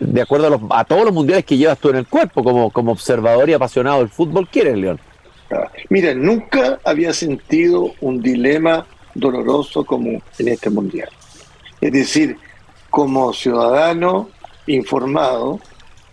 de 0.00 0.22
acuerdo 0.22 0.60
a, 0.70 0.84
todos 0.84 1.04
los 1.04 1.14
mundiales 1.14 1.44
que 1.44 1.56
llevas 1.56 1.78
tú 1.78 1.90
en 1.90 1.96
el 1.96 2.06
cuerpo 2.06 2.44
como, 2.44 2.70
como 2.70 2.92
observador 2.92 3.48
y 3.48 3.52
apasionado 3.52 3.98
del 3.98 4.08
fútbol? 4.08 4.48
¿Quieres, 4.48 4.76
León? 4.76 5.00
Ah, 5.50 5.70
mira, 5.88 6.14
nunca 6.14 6.78
había 6.84 7.12
sentido 7.12 7.92
un 8.00 8.20
dilema 8.20 8.86
doloroso 9.14 9.84
como 9.84 10.22
en 10.38 10.48
este 10.48 10.70
mundial. 10.70 11.08
Es 11.80 11.92
decir, 11.92 12.36
como 12.90 13.32
ciudadano 13.32 14.30
informado, 14.66 15.60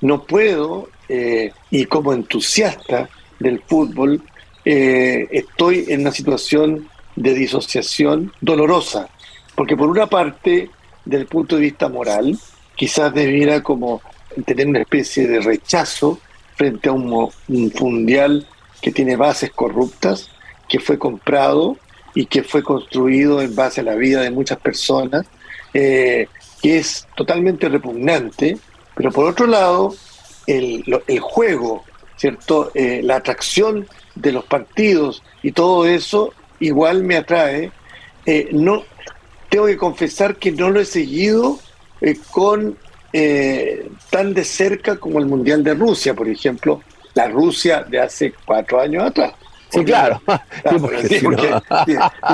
no 0.01 0.23
puedo 0.23 0.89
eh, 1.09 1.51
y 1.69 1.85
como 1.85 2.13
entusiasta 2.13 3.09
del 3.39 3.61
fútbol, 3.61 4.21
eh, 4.63 5.27
estoy 5.31 5.85
en 5.89 6.01
una 6.01 6.11
situación 6.11 6.87
de 7.15 7.33
disociación 7.33 8.31
dolorosa, 8.41 9.09
porque 9.55 9.77
por 9.77 9.89
una 9.89 10.07
parte, 10.07 10.69
desde 11.05 11.21
el 11.21 11.27
punto 11.27 11.55
de 11.55 11.61
vista 11.61 11.87
moral, 11.87 12.37
quizás 12.75 13.13
debiera 13.13 13.61
como 13.61 14.01
tener 14.45 14.67
una 14.67 14.81
especie 14.81 15.27
de 15.27 15.39
rechazo 15.39 16.19
frente 16.55 16.89
a 16.89 16.93
un, 16.93 17.31
mundial 17.47 18.47
que 18.81 18.91
tiene 18.91 19.15
bases 19.15 19.51
corruptas, 19.51 20.29
que 20.67 20.79
fue 20.79 20.97
comprado 20.99 21.77
y 22.13 22.25
que 22.25 22.43
fue 22.43 22.63
construido 22.63 23.41
en 23.41 23.55
base 23.55 23.81
a 23.81 23.83
la 23.83 23.95
vida 23.95 24.21
de 24.21 24.31
muchas 24.31 24.59
personas, 24.59 25.25
eh, 25.73 26.27
que 26.61 26.77
es 26.77 27.07
totalmente 27.15 27.67
repugnante, 27.69 28.57
pero 28.95 29.11
por 29.11 29.25
otro 29.25 29.47
lado, 29.47 29.95
el, 30.47 30.83
el 31.07 31.19
juego, 31.19 31.83
¿cierto? 32.15 32.71
Eh, 32.73 33.01
la 33.03 33.17
atracción 33.17 33.87
de 34.15 34.31
los 34.31 34.45
partidos 34.45 35.23
y 35.43 35.51
todo 35.51 35.85
eso 35.85 36.33
igual 36.59 37.03
me 37.03 37.17
atrae. 37.17 37.71
Eh, 38.25 38.49
no, 38.51 38.83
tengo 39.49 39.65
que 39.67 39.77
confesar 39.77 40.37
que 40.37 40.51
no 40.51 40.69
lo 40.69 40.79
he 40.79 40.85
seguido 40.85 41.59
eh, 42.01 42.17
con 42.31 42.77
tan 44.09 44.33
de 44.33 44.43
cerca 44.43 44.97
como 44.97 45.19
el 45.19 45.25
Mundial 45.25 45.63
de 45.63 45.73
Rusia, 45.73 46.13
por 46.13 46.27
ejemplo, 46.27 46.81
la 47.13 47.29
Rusia 47.29 47.81
de 47.83 48.01
hace 48.01 48.33
cuatro 48.43 48.81
años 48.81 49.05
atrás. 49.05 49.33
Sí, 49.69 49.85
claro. 49.85 50.21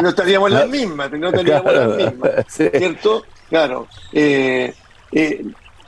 no 0.02 0.10
estaríamos 0.10 0.52
en 0.52 0.58
la 0.58 0.66
misma, 0.66 1.08
no 1.08 1.30
estaríamos 1.30 1.72
en 1.72 1.80
la 1.80 1.88
misma, 2.10 2.30
¿cierto? 2.48 3.24
Claro. 3.48 3.88
Eh, 4.12 4.74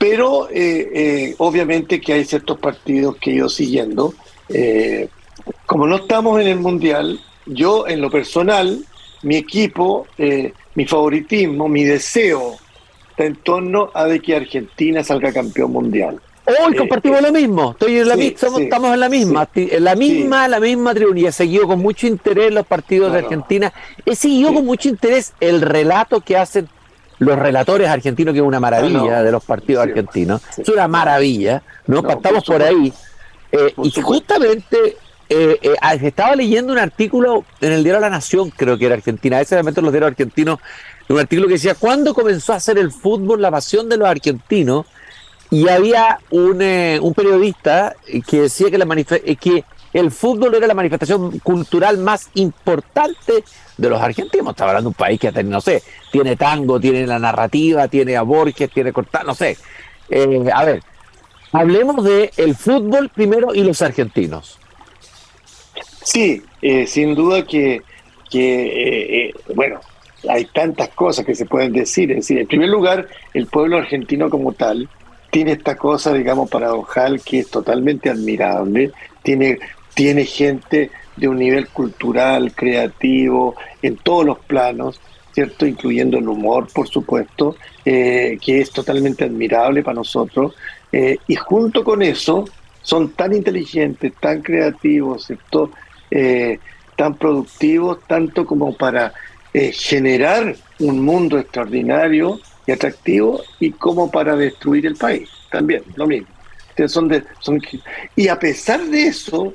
pero 0.04 0.50
eh, 0.50 0.90
eh, 0.92 1.34
obviamente 1.38 1.98
que 1.98 2.12
hay 2.12 2.26
ciertos 2.26 2.58
partidos 2.58 3.16
que 3.16 3.30
he 3.30 3.34
ido 3.36 3.48
siguiendo. 3.48 4.12
Eh, 4.50 5.08
como 5.64 5.86
no 5.86 5.96
estamos 5.96 6.38
en 6.42 6.48
el 6.48 6.58
Mundial, 6.58 7.18
yo 7.46 7.88
en 7.88 8.02
lo 8.02 8.10
personal, 8.10 8.84
mi 9.22 9.36
equipo, 9.36 10.06
mi 10.74 10.84
favoritismo, 10.84 11.68
mi 11.68 11.84
deseo 11.84 12.56
está 13.14 13.24
en 13.26 13.36
torno 13.36 13.90
a 13.94 14.06
de 14.06 14.18
que 14.18 14.34
Argentina 14.34 15.04
salga 15.04 15.32
campeón 15.32 15.70
mundial. 15.70 16.20
Hoy 16.46 16.76
compartimos 16.76 17.22
lo 17.22 17.32
mismo, 17.32 17.70
estoy 17.70 17.98
en 18.00 18.08
la 18.08 18.16
misma, 18.16 18.48
estamos 18.58 18.92
en 18.92 19.00
la 19.00 19.08
misma, 19.08 19.48
en 19.54 19.84
la 19.84 19.94
misma, 19.94 20.48
la 20.48 20.60
misma 20.60 20.92
tribuna 20.92 21.20
y 21.20 21.26
he 21.26 21.32
seguido 21.32 21.66
con 21.66 21.78
mucho 21.78 22.06
interés 22.06 22.52
los 22.52 22.66
partidos 22.66 23.12
de 23.12 23.20
Argentina, 23.20 23.72
he 24.04 24.14
seguido 24.14 24.52
con 24.52 24.66
mucho 24.66 24.90
interés 24.90 25.32
el 25.40 25.62
relato 25.62 26.20
que 26.20 26.36
hacen 26.36 26.68
los 27.18 27.38
relatores 27.38 27.88
argentinos, 27.88 28.34
que 28.34 28.40
es 28.40 28.44
una 28.44 28.60
maravilla 28.60 29.20
ah, 29.20 29.22
de 29.22 29.32
los 29.32 29.44
partidos 29.44 29.84
argentinos. 29.84 30.42
Es 30.58 30.68
una 30.68 30.88
maravilla, 30.88 31.62
¿no? 31.86 32.06
Estamos 32.06 32.44
por, 32.44 32.62
ahí. 32.62 32.92
Eh, 33.52 33.72
y 33.82 34.00
justamente 34.02 34.96
eh, 35.28 35.58
eh, 35.62 35.74
ah, 35.80 35.94
estaba 35.94 36.36
leyendo 36.36 36.72
un 36.72 36.78
artículo 36.78 37.44
en 37.60 37.72
el 37.72 37.82
diario 37.82 38.00
La 38.00 38.10
Nación, 38.10 38.50
creo 38.50 38.76
que 38.76 38.86
era 38.86 38.94
Argentina, 38.94 39.40
ese 39.40 39.56
momento 39.56 39.80
los 39.80 39.92
diarios 39.92 40.10
argentinos, 40.10 40.58
un 41.08 41.18
artículo 41.18 41.48
que 41.48 41.54
decía, 41.54 41.74
¿cuándo 41.74 42.14
comenzó 42.14 42.52
a 42.52 42.60
ser 42.60 42.78
el 42.78 42.90
fútbol 42.90 43.42
la 43.42 43.50
pasión 43.50 43.88
de 43.88 43.96
los 43.96 44.08
argentinos? 44.08 44.86
Y 45.50 45.68
había 45.68 46.18
un, 46.30 46.62
un 46.62 47.14
periodista 47.14 47.94
que 48.26 48.42
decía 48.42 48.70
que, 48.70 48.78
la 48.78 48.86
que 48.86 49.64
el 49.94 50.10
fútbol 50.10 50.54
era 50.54 50.66
la 50.66 50.74
manifestación 50.74 51.38
cultural 51.38 51.98
más 51.98 52.28
importante 52.34 53.44
de 53.76 53.88
los 53.88 54.00
argentinos. 54.00 54.50
Estaba 54.50 54.72
hablando 54.72 54.90
de 54.90 54.94
un 54.94 54.94
país 54.94 55.20
que, 55.20 55.30
no 55.44 55.60
sé, 55.60 55.82
tiene 56.10 56.36
tango, 56.36 56.80
tiene 56.80 57.06
la 57.06 57.20
narrativa, 57.20 57.86
tiene 57.86 58.16
a 58.16 58.22
Borges, 58.22 58.70
tiene 58.70 58.92
cortar, 58.92 59.24
no 59.24 59.34
sé. 59.34 59.56
Eh, 60.10 60.44
a 60.52 60.64
ver, 60.64 60.82
hablemos 61.52 62.04
de 62.04 62.32
el 62.36 62.56
fútbol 62.56 63.08
primero 63.08 63.54
y 63.54 63.62
los 63.62 63.80
argentinos. 63.82 64.58
Sí, 66.02 66.42
eh, 66.60 66.86
sin 66.88 67.14
duda 67.14 67.46
que, 67.46 67.82
que 68.30 69.28
eh, 69.28 69.34
bueno, 69.54 69.80
hay 70.28 70.46
tantas 70.46 70.88
cosas 70.90 71.24
que 71.24 71.34
se 71.34 71.46
pueden 71.46 71.72
decir. 71.72 72.10
Es 72.10 72.18
decir, 72.18 72.38
en 72.38 72.46
primer 72.46 72.68
lugar, 72.68 73.08
el 73.32 73.46
pueblo 73.46 73.78
argentino 73.78 74.30
como 74.30 74.52
tal 74.52 74.88
tiene 75.30 75.52
esta 75.52 75.76
cosa, 75.76 76.12
digamos, 76.12 76.48
paradojal 76.48 77.20
que 77.20 77.40
es 77.40 77.50
totalmente 77.50 78.10
admirable. 78.10 78.92
Tiene, 79.22 79.58
tiene 79.94 80.24
gente 80.24 80.90
de 81.16 81.28
un 81.28 81.38
nivel 81.38 81.68
cultural, 81.68 82.52
creativo, 82.54 83.56
en 83.82 83.96
todos 83.96 84.24
los 84.24 84.38
planos, 84.40 85.00
¿cierto? 85.32 85.66
Incluyendo 85.66 86.18
el 86.18 86.28
humor, 86.28 86.68
por 86.72 86.88
supuesto, 86.88 87.56
eh, 87.84 88.38
que 88.40 88.60
es 88.60 88.70
totalmente 88.70 89.24
admirable 89.24 89.82
para 89.82 89.96
nosotros. 89.96 90.54
Eh, 90.92 91.18
y 91.26 91.34
junto 91.34 91.82
con 91.82 92.02
eso, 92.02 92.44
son 92.80 93.10
tan 93.10 93.34
inteligentes, 93.34 94.12
tan 94.20 94.42
creativos, 94.42 95.26
¿cierto? 95.26 95.70
Eh, 96.10 96.58
tan 96.96 97.14
productivos, 97.14 97.98
tanto 98.06 98.46
como 98.46 98.76
para 98.76 99.12
generar 99.72 100.56
un 100.80 101.04
mundo 101.04 101.38
extraordinario 101.38 102.40
y 102.66 102.72
atractivo, 102.72 103.42
y 103.60 103.70
como 103.70 104.10
para 104.10 104.36
destruir 104.36 104.86
el 104.86 104.96
país, 104.96 105.28
también, 105.50 105.82
lo 105.96 106.06
mismo. 106.06 106.28
son 106.86 107.08
de, 107.08 107.22
son, 107.40 107.60
y 108.16 108.28
a 108.28 108.38
pesar 108.38 108.82
de 108.84 109.06
eso, 109.06 109.52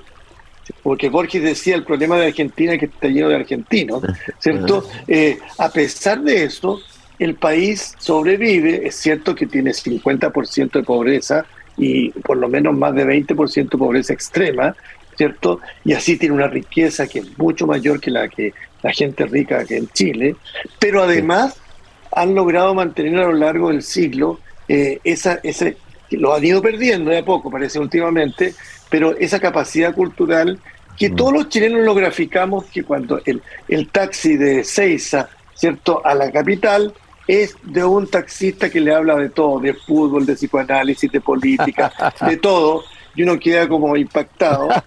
porque 0.84 1.10
Borges 1.10 1.44
decía 1.44 1.76
el 1.76 1.84
problema 1.84 2.18
de 2.18 2.28
Argentina 2.28 2.74
es 2.74 2.80
que 2.80 2.86
está 2.86 3.08
lleno 3.08 3.30
de 3.30 3.36
argentinos, 3.36 4.04
¿cierto? 4.40 4.88
Eh, 5.08 5.40
a 5.58 5.70
pesar 5.70 6.22
de 6.22 6.44
eso, 6.44 6.80
el 7.18 7.36
país 7.36 7.96
sobrevive, 8.00 8.88
es 8.88 8.96
cierto 8.96 9.36
que 9.36 9.48
tiene 9.48 9.72
50% 9.72 10.72
de 10.72 10.84
pobreza 10.84 11.46
y 11.78 12.12
por 12.12 12.38
lo 12.38 12.48
menos 12.48 12.76
más 12.76 12.94
de 12.94 13.06
20% 13.06 13.70
de 13.70 13.78
pobreza 13.78 14.14
extrema, 14.14 14.76
¿cierto? 15.18 15.60
Y 15.84 15.94
así 15.94 16.18
tiene 16.18 16.36
una 16.36 16.48
riqueza 16.48 17.08
que 17.08 17.20
es 17.20 17.38
mucho 17.38 17.68
mayor 17.68 18.00
que 18.00 18.12
la 18.12 18.28
que 18.30 18.54
la 18.84 18.92
gente 18.94 19.26
rica 19.26 19.66
que 19.66 19.78
en 19.78 19.88
Chile, 19.90 20.36
pero 20.80 21.04
además 21.04 21.56
han 22.12 22.36
logrado 22.36 22.74
mantener 22.74 23.20
a 23.20 23.28
lo 23.28 23.34
largo 23.34 23.70
del 23.70 23.84
siglo 23.84 24.40
eh, 24.68 25.00
esa, 25.04 25.40
ese, 25.44 25.78
lo 26.12 26.34
han 26.34 26.44
ido 26.44 26.62
perdiendo 26.62 27.12
de 27.12 27.20
a 27.20 27.26
poco, 27.26 27.52
parece 27.52 27.80
últimamente, 27.80 28.54
pero 28.90 29.16
esa 29.18 29.40
capacidad 29.40 29.94
cultural 29.94 30.60
que 30.98 31.10
mm. 31.10 31.16
todos 31.16 31.34
los 31.34 31.50
chilenos 31.50 31.86
lo 31.86 31.96
graficamos, 31.96 32.66
que 32.66 32.84
cuando 32.84 33.22
el, 33.26 33.42
el 33.68 33.90
taxi 33.90 34.38
de 34.38 34.64
Seiza, 34.64 35.30
¿cierto?, 35.54 36.06
a 36.06 36.14
la 36.14 36.32
capital, 36.32 36.94
es 37.28 37.56
de 37.64 37.84
un 37.84 38.08
taxista 38.08 38.70
que 38.70 38.82
le 38.82 38.94
habla 38.94 39.16
de 39.16 39.30
todo, 39.30 39.60
de 39.60 39.74
fútbol, 39.74 40.26
de 40.26 40.34
psicoanálisis, 40.34 41.12
de 41.12 41.22
política, 41.22 41.92
de 42.28 42.38
todo, 42.38 42.84
y 43.16 43.24
uno 43.24 43.40
queda 43.40 43.68
como 43.68 43.96
impactado. 43.96 44.70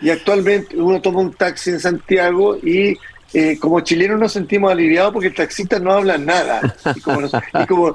Y 0.00 0.10
actualmente 0.10 0.76
uno 0.76 1.00
toma 1.00 1.20
un 1.20 1.32
taxi 1.32 1.70
en 1.70 1.78
Santiago 1.78 2.56
y 2.56 2.98
eh, 3.34 3.56
como 3.58 3.80
chilenos 3.80 4.18
nos 4.18 4.32
sentimos 4.32 4.70
aliviados 4.70 5.12
porque 5.12 5.28
el 5.28 5.34
taxista 5.34 5.78
no 5.78 5.92
habla 5.92 6.18
nada. 6.18 6.60
Y 6.94 7.00
como, 7.00 7.94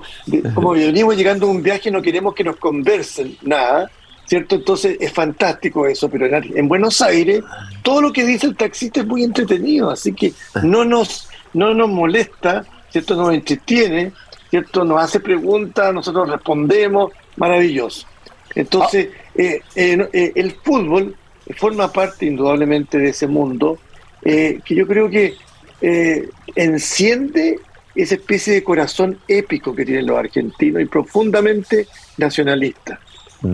como, 0.55 0.71
venimos 0.71 1.15
llegando 1.15 1.47
a 1.47 1.51
un 1.51 1.61
viaje 1.61 1.91
no 1.91 2.01
queremos 2.01 2.33
que 2.33 2.43
nos 2.43 2.55
conversen 2.55 3.37
nada, 3.41 3.91
¿cierto? 4.25 4.55
Entonces 4.55 4.97
es 4.99 5.11
fantástico 5.11 5.85
eso, 5.85 6.09
pero 6.09 6.25
en, 6.25 6.67
Buenos 6.67 7.01
Aires 7.01 7.43
todo 7.83 8.01
lo 8.01 8.13
que 8.13 8.25
dice 8.25 8.47
el 8.47 8.55
taxista 8.55 9.01
es 9.01 9.05
muy 9.05 9.23
entretenido, 9.23 9.91
así 9.91 10.13
que 10.13 10.33
no 10.63 10.83
nos, 10.83 11.29
no 11.53 11.73
nos 11.73 11.89
molesta, 11.89 12.65
¿cierto? 12.89 13.15
Nos 13.15 13.33
entretiene, 13.33 14.13
¿cierto? 14.49 14.83
Nos 14.85 15.03
hace 15.03 15.19
preguntas, 15.19 15.93
nosotros 15.93 16.29
respondemos, 16.29 17.11
maravilloso. 17.35 18.07
Entonces, 18.57 19.09
eh, 19.35 19.61
eh, 19.75 20.31
el 20.35 20.51
fútbol 20.51 21.15
forma 21.55 21.91
parte 21.91 22.25
indudablemente 22.25 22.97
de 22.97 23.09
ese 23.09 23.27
mundo 23.27 23.77
eh, 24.23 24.59
que 24.65 24.75
yo 24.75 24.87
creo 24.87 25.09
que 25.09 25.35
eh, 25.81 26.29
enciende 26.55 27.59
esa 27.95 28.15
especie 28.15 28.53
de 28.53 28.63
corazón 28.63 29.19
épico 29.27 29.75
que 29.75 29.85
tienen 29.85 30.07
los 30.07 30.17
argentinos 30.17 30.81
y 30.81 30.85
profundamente 30.85 31.87
nacionalista. 32.17 32.99
Mm. 33.41 33.53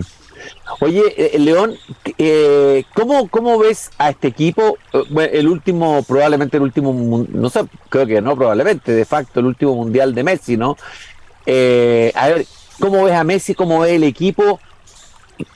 Oye, 0.80 1.02
eh, 1.16 1.38
León, 1.38 1.74
¿cómo, 2.94 3.28
¿cómo 3.28 3.58
ves 3.58 3.90
a 3.96 4.10
este 4.10 4.28
equipo? 4.28 4.76
el 4.92 5.48
último, 5.48 6.02
probablemente 6.02 6.56
el 6.58 6.64
último, 6.64 7.26
no 7.28 7.50
sé, 7.50 7.60
creo 7.88 8.06
que 8.06 8.20
no, 8.20 8.36
probablemente, 8.36 8.92
de 8.92 9.04
facto, 9.04 9.40
el 9.40 9.46
último 9.46 9.74
mundial 9.74 10.14
de 10.14 10.24
Messi, 10.24 10.56
¿no? 10.56 10.76
a 11.46 12.28
ver, 12.28 12.46
¿cómo 12.78 13.04
ves 13.04 13.14
a 13.14 13.24
Messi? 13.24 13.54
¿Cómo 13.54 13.80
ves 13.80 13.92
el 13.92 14.04
equipo? 14.04 14.60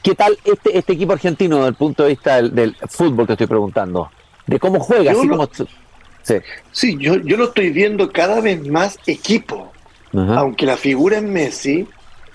¿Qué 0.03 0.15
tal 0.15 0.37
este, 0.45 0.77
este 0.77 0.93
equipo 0.93 1.13
argentino 1.13 1.57
desde 1.57 1.69
el 1.69 1.75
punto 1.75 2.03
de 2.03 2.09
vista 2.11 2.43
del, 2.43 2.75
fútbol 2.89 3.27
que 3.27 3.33
estoy 3.33 3.47
preguntando? 3.47 4.11
De 4.47 4.59
cómo 4.59 4.81
juega, 4.81 5.13
así 5.13 5.29
como... 5.29 5.49
Sí, 6.73 6.97
yo, 6.99 7.17
yo 7.17 7.37
lo 7.37 7.45
estoy 7.45 7.71
viendo 7.71 8.11
cada 8.11 8.41
vez 8.41 8.67
más 8.67 8.99
equipo. 9.07 9.73
Aunque 10.13 10.67
la 10.67 10.77
figura 10.77 11.19
es 11.19 11.23
Messi, 11.23 11.87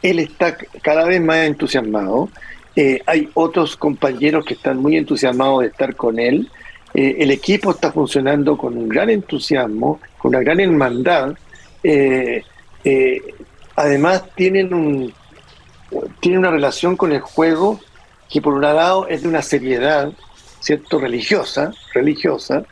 él 0.02 0.20
está 0.20 0.56
cada 0.82 1.06
vez 1.06 1.22
más 1.22 1.38
entusiasmado. 1.38 2.30
Eh, 2.76 3.02
hay 3.06 3.30
otros 3.34 3.76
compañeros 3.76 4.46
que 4.46 4.54
están 4.54 4.78
muy 4.78 4.98
entusiasmados 4.98 5.62
de 5.62 5.68
estar 5.68 5.96
con 5.96 6.20
él. 6.20 6.50
Eh, 6.94 7.16
el 7.20 7.32
equipo 7.32 7.72
está 7.72 7.92
funcionando 7.92 8.58
con 8.58 8.78
un 8.78 8.90
gran 8.90 9.10
entusiasmo, 9.10 10.00
con 10.18 10.30
una 10.30 10.42
gran 10.42 10.60
hermandad. 10.60 11.36
Eh, 11.84 12.44
además 13.76 14.24
tienen 14.36 14.74
un, 14.74 15.14
tiene 16.20 16.38
una 16.38 16.52
relación 16.52 16.96
con 16.96 17.12
el 17.12 17.22
juego 17.22 17.80
que 18.30 18.42
por 18.42 18.54
un 18.54 18.62
lado 18.62 19.08
es 19.08 19.22
de 19.22 19.28
una 19.28 19.42
seriedad, 19.42 20.12
¿cierto? 20.60 21.00
Religiosa, 21.00 21.72
religiosa, 21.94 22.64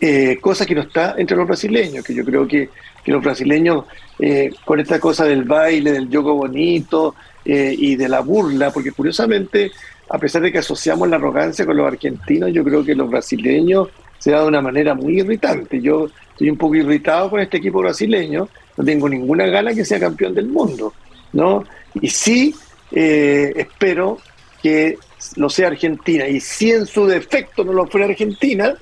eh, 0.00 0.38
cosa 0.40 0.66
que 0.66 0.74
no 0.74 0.82
está 0.82 1.14
entre 1.16 1.36
los 1.36 1.46
brasileños, 1.46 2.04
que 2.04 2.14
yo 2.14 2.24
creo 2.24 2.46
que, 2.46 2.68
los 3.06 3.22
brasileños, 3.22 3.84
eh, 4.18 4.50
con 4.64 4.80
esta 4.80 4.98
cosa 4.98 5.24
del 5.24 5.44
baile, 5.44 5.92
del 5.92 6.08
yogo 6.08 6.34
bonito 6.34 7.14
eh, 7.44 7.72
y 7.78 7.94
de 7.94 8.08
la 8.08 8.18
burla, 8.18 8.72
porque 8.72 8.90
curiosamente, 8.90 9.70
a 10.10 10.18
pesar 10.18 10.42
de 10.42 10.50
que 10.50 10.58
asociamos 10.58 11.08
la 11.08 11.14
arrogancia 11.14 11.64
con 11.64 11.76
los 11.76 11.86
argentinos, 11.86 12.52
yo 12.52 12.64
creo 12.64 12.84
que 12.84 12.96
los 12.96 13.08
brasileños 13.08 13.88
se 14.18 14.32
da 14.32 14.40
de 14.40 14.48
una 14.48 14.60
manera 14.60 14.94
muy 14.94 15.20
irritante. 15.20 15.80
Yo 15.80 16.08
estoy 16.32 16.50
un 16.50 16.58
poco 16.58 16.74
irritado 16.74 17.30
con 17.30 17.38
este 17.38 17.58
equipo 17.58 17.78
brasileño, 17.78 18.48
no 18.76 18.84
tengo 18.84 19.08
ninguna 19.08 19.46
gana 19.46 19.72
que 19.72 19.84
sea 19.84 20.00
campeón 20.00 20.34
del 20.34 20.48
mundo, 20.48 20.92
¿no? 21.32 21.64
Y 22.00 22.08
sí 22.08 22.54
eh, 22.92 23.52
espero 23.56 24.18
que 24.62 24.98
lo 25.36 25.50
sea 25.50 25.68
Argentina. 25.68 26.26
Y 26.26 26.40
si 26.40 26.72
en 26.72 26.86
su 26.86 27.06
defecto 27.06 27.64
no 27.64 27.72
lo 27.72 27.86
fuera 27.86 28.06
Argentina, 28.06 28.74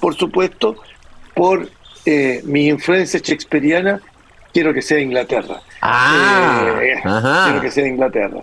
por 0.00 0.14
supuesto, 0.14 0.76
por 1.34 1.68
eh, 2.04 2.40
mi 2.44 2.68
influencia 2.68 3.20
shakespeariana, 3.22 4.00
quiero 4.52 4.72
que 4.72 4.82
sea 4.82 5.00
Inglaterra. 5.00 5.60
Ah, 5.82 6.80
eh, 6.82 7.00
quiero 7.02 7.60
que 7.60 7.70
sea 7.70 7.86
Inglaterra. 7.86 8.40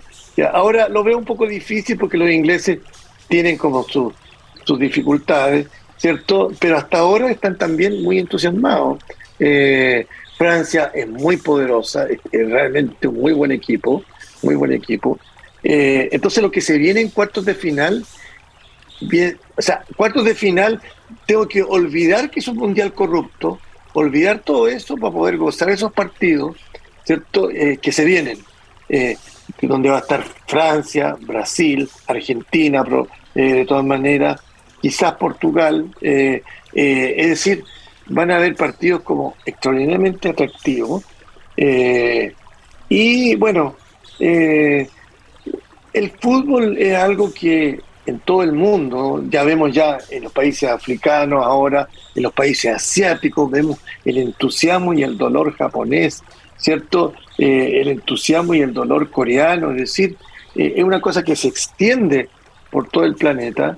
ahora 0.53 0.89
lo 0.89 1.03
veo 1.03 1.17
un 1.17 1.25
poco 1.25 1.47
difícil 1.47 1.97
porque 1.97 2.17
los 2.17 2.29
ingleses 2.29 2.79
tienen 3.27 3.57
como 3.57 3.83
sus 3.83 4.13
dificultades, 4.79 5.67
¿cierto? 5.97 6.51
Pero 6.59 6.77
hasta 6.77 6.99
ahora 6.99 7.31
están 7.31 7.57
también 7.57 8.03
muy 8.03 8.19
entusiasmados. 8.19 9.03
Francia 10.37 10.91
es 10.93 11.07
muy 11.07 11.37
poderosa, 11.37 12.07
es 12.09 12.49
realmente 12.49 13.07
un 13.07 13.15
muy 13.15 13.31
buen 13.31 13.51
equipo 13.51 14.03
muy 14.45 14.55
buen 14.55 14.71
equipo. 14.71 15.19
Eh, 15.63 16.09
entonces 16.11 16.43
lo 16.43 16.51
que 16.51 16.61
se 16.61 16.77
viene 16.77 17.01
en 17.01 17.09
cuartos 17.09 17.43
de 17.43 17.55
final, 17.55 18.05
bien, 19.01 19.37
o 19.57 19.61
sea, 19.61 19.83
cuartos 19.97 20.23
de 20.23 20.35
final, 20.35 20.79
tengo 21.25 21.47
que 21.47 21.63
olvidar 21.63 22.29
que 22.29 22.39
es 22.39 22.47
un 22.47 22.57
mundial 22.57 22.93
corrupto, 22.93 23.59
olvidar 23.93 24.39
todo 24.39 24.67
eso 24.67 24.95
para 24.95 25.11
poder 25.11 25.37
gozar 25.37 25.69
esos 25.71 25.91
partidos, 25.91 26.55
¿cierto? 27.03 27.49
Eh, 27.49 27.79
que 27.81 27.91
se 27.91 28.05
vienen, 28.05 28.37
eh, 28.89 29.17
donde 29.61 29.89
va 29.89 29.97
a 29.97 30.01
estar 30.01 30.23
Francia, 30.47 31.17
Brasil, 31.19 31.89
Argentina, 32.07 32.83
de 33.33 33.65
todas 33.65 33.83
maneras, 33.83 34.41
quizás 34.81 35.13
Portugal, 35.13 35.93
es 35.99 37.29
decir, 37.29 37.63
van 38.07 38.31
a 38.31 38.37
haber 38.37 38.55
partidos 38.55 39.01
como 39.01 39.35
extraordinariamente 39.45 40.29
atractivos. 40.29 41.03
y 42.87 43.35
bueno, 43.35 43.75
eh, 44.19 44.87
el 45.93 46.11
fútbol 46.11 46.77
es 46.77 46.95
algo 46.95 47.33
que 47.33 47.79
en 48.05 48.19
todo 48.19 48.43
el 48.43 48.51
mundo, 48.51 49.23
ya 49.29 49.43
vemos 49.43 49.73
ya 49.73 49.97
en 50.11 50.23
los 50.23 50.31
países 50.31 50.69
africanos 50.69 51.43
ahora, 51.43 51.87
en 52.13 52.23
los 52.23 52.33
países 52.33 52.75
asiáticos, 52.75 53.49
vemos 53.49 53.79
el 54.03 54.19
entusiasmo 54.19 54.93
y 54.93 55.01
el 55.01 55.17
dolor 55.17 55.55
japonés, 55.55 56.23
¿cierto? 56.57 57.13
Eh, 57.37 57.81
el 57.81 57.87
entusiasmo 57.87 58.53
y 58.53 58.61
el 58.61 58.73
dolor 58.73 59.09
coreano, 59.09 59.71
es 59.71 59.77
decir, 59.77 60.17
eh, 60.55 60.73
es 60.77 60.83
una 60.83 61.01
cosa 61.01 61.23
que 61.23 61.35
se 61.35 61.47
extiende 61.47 62.29
por 62.69 62.89
todo 62.89 63.05
el 63.05 63.15
planeta. 63.15 63.77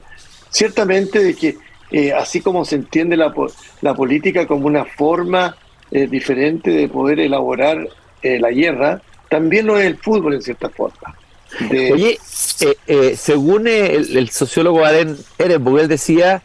Ciertamente 0.50 1.24
de 1.24 1.36
que 1.36 1.58
así 2.18 2.42
como 2.42 2.66
se 2.66 2.76
entiende 2.76 3.16
la, 3.16 3.34
la 3.82 3.94
política 3.94 4.46
como 4.46 4.68
una 4.68 4.84
forma 4.84 5.56
diferente 5.90 6.70
de 6.70 6.90
poder 6.90 7.22
elaborar 7.22 7.88
la 8.24 8.52
guerra, 8.52 9.02
también 9.30 9.66
lo 9.66 9.78
es 9.78 9.86
el 9.86 9.98
fútbol 9.98 10.36
en 10.36 10.42
cierta 10.42 10.70
forma. 10.70 11.16
Oye, 11.72 12.20
eh, 12.60 12.76
eh, 12.88 13.16
según 13.18 13.68
el, 13.68 14.30
sociólogo 14.30 14.86
Aren 14.86 15.18
Ehrenburg, 15.38 15.82
él 15.82 15.88
decía 15.88 16.42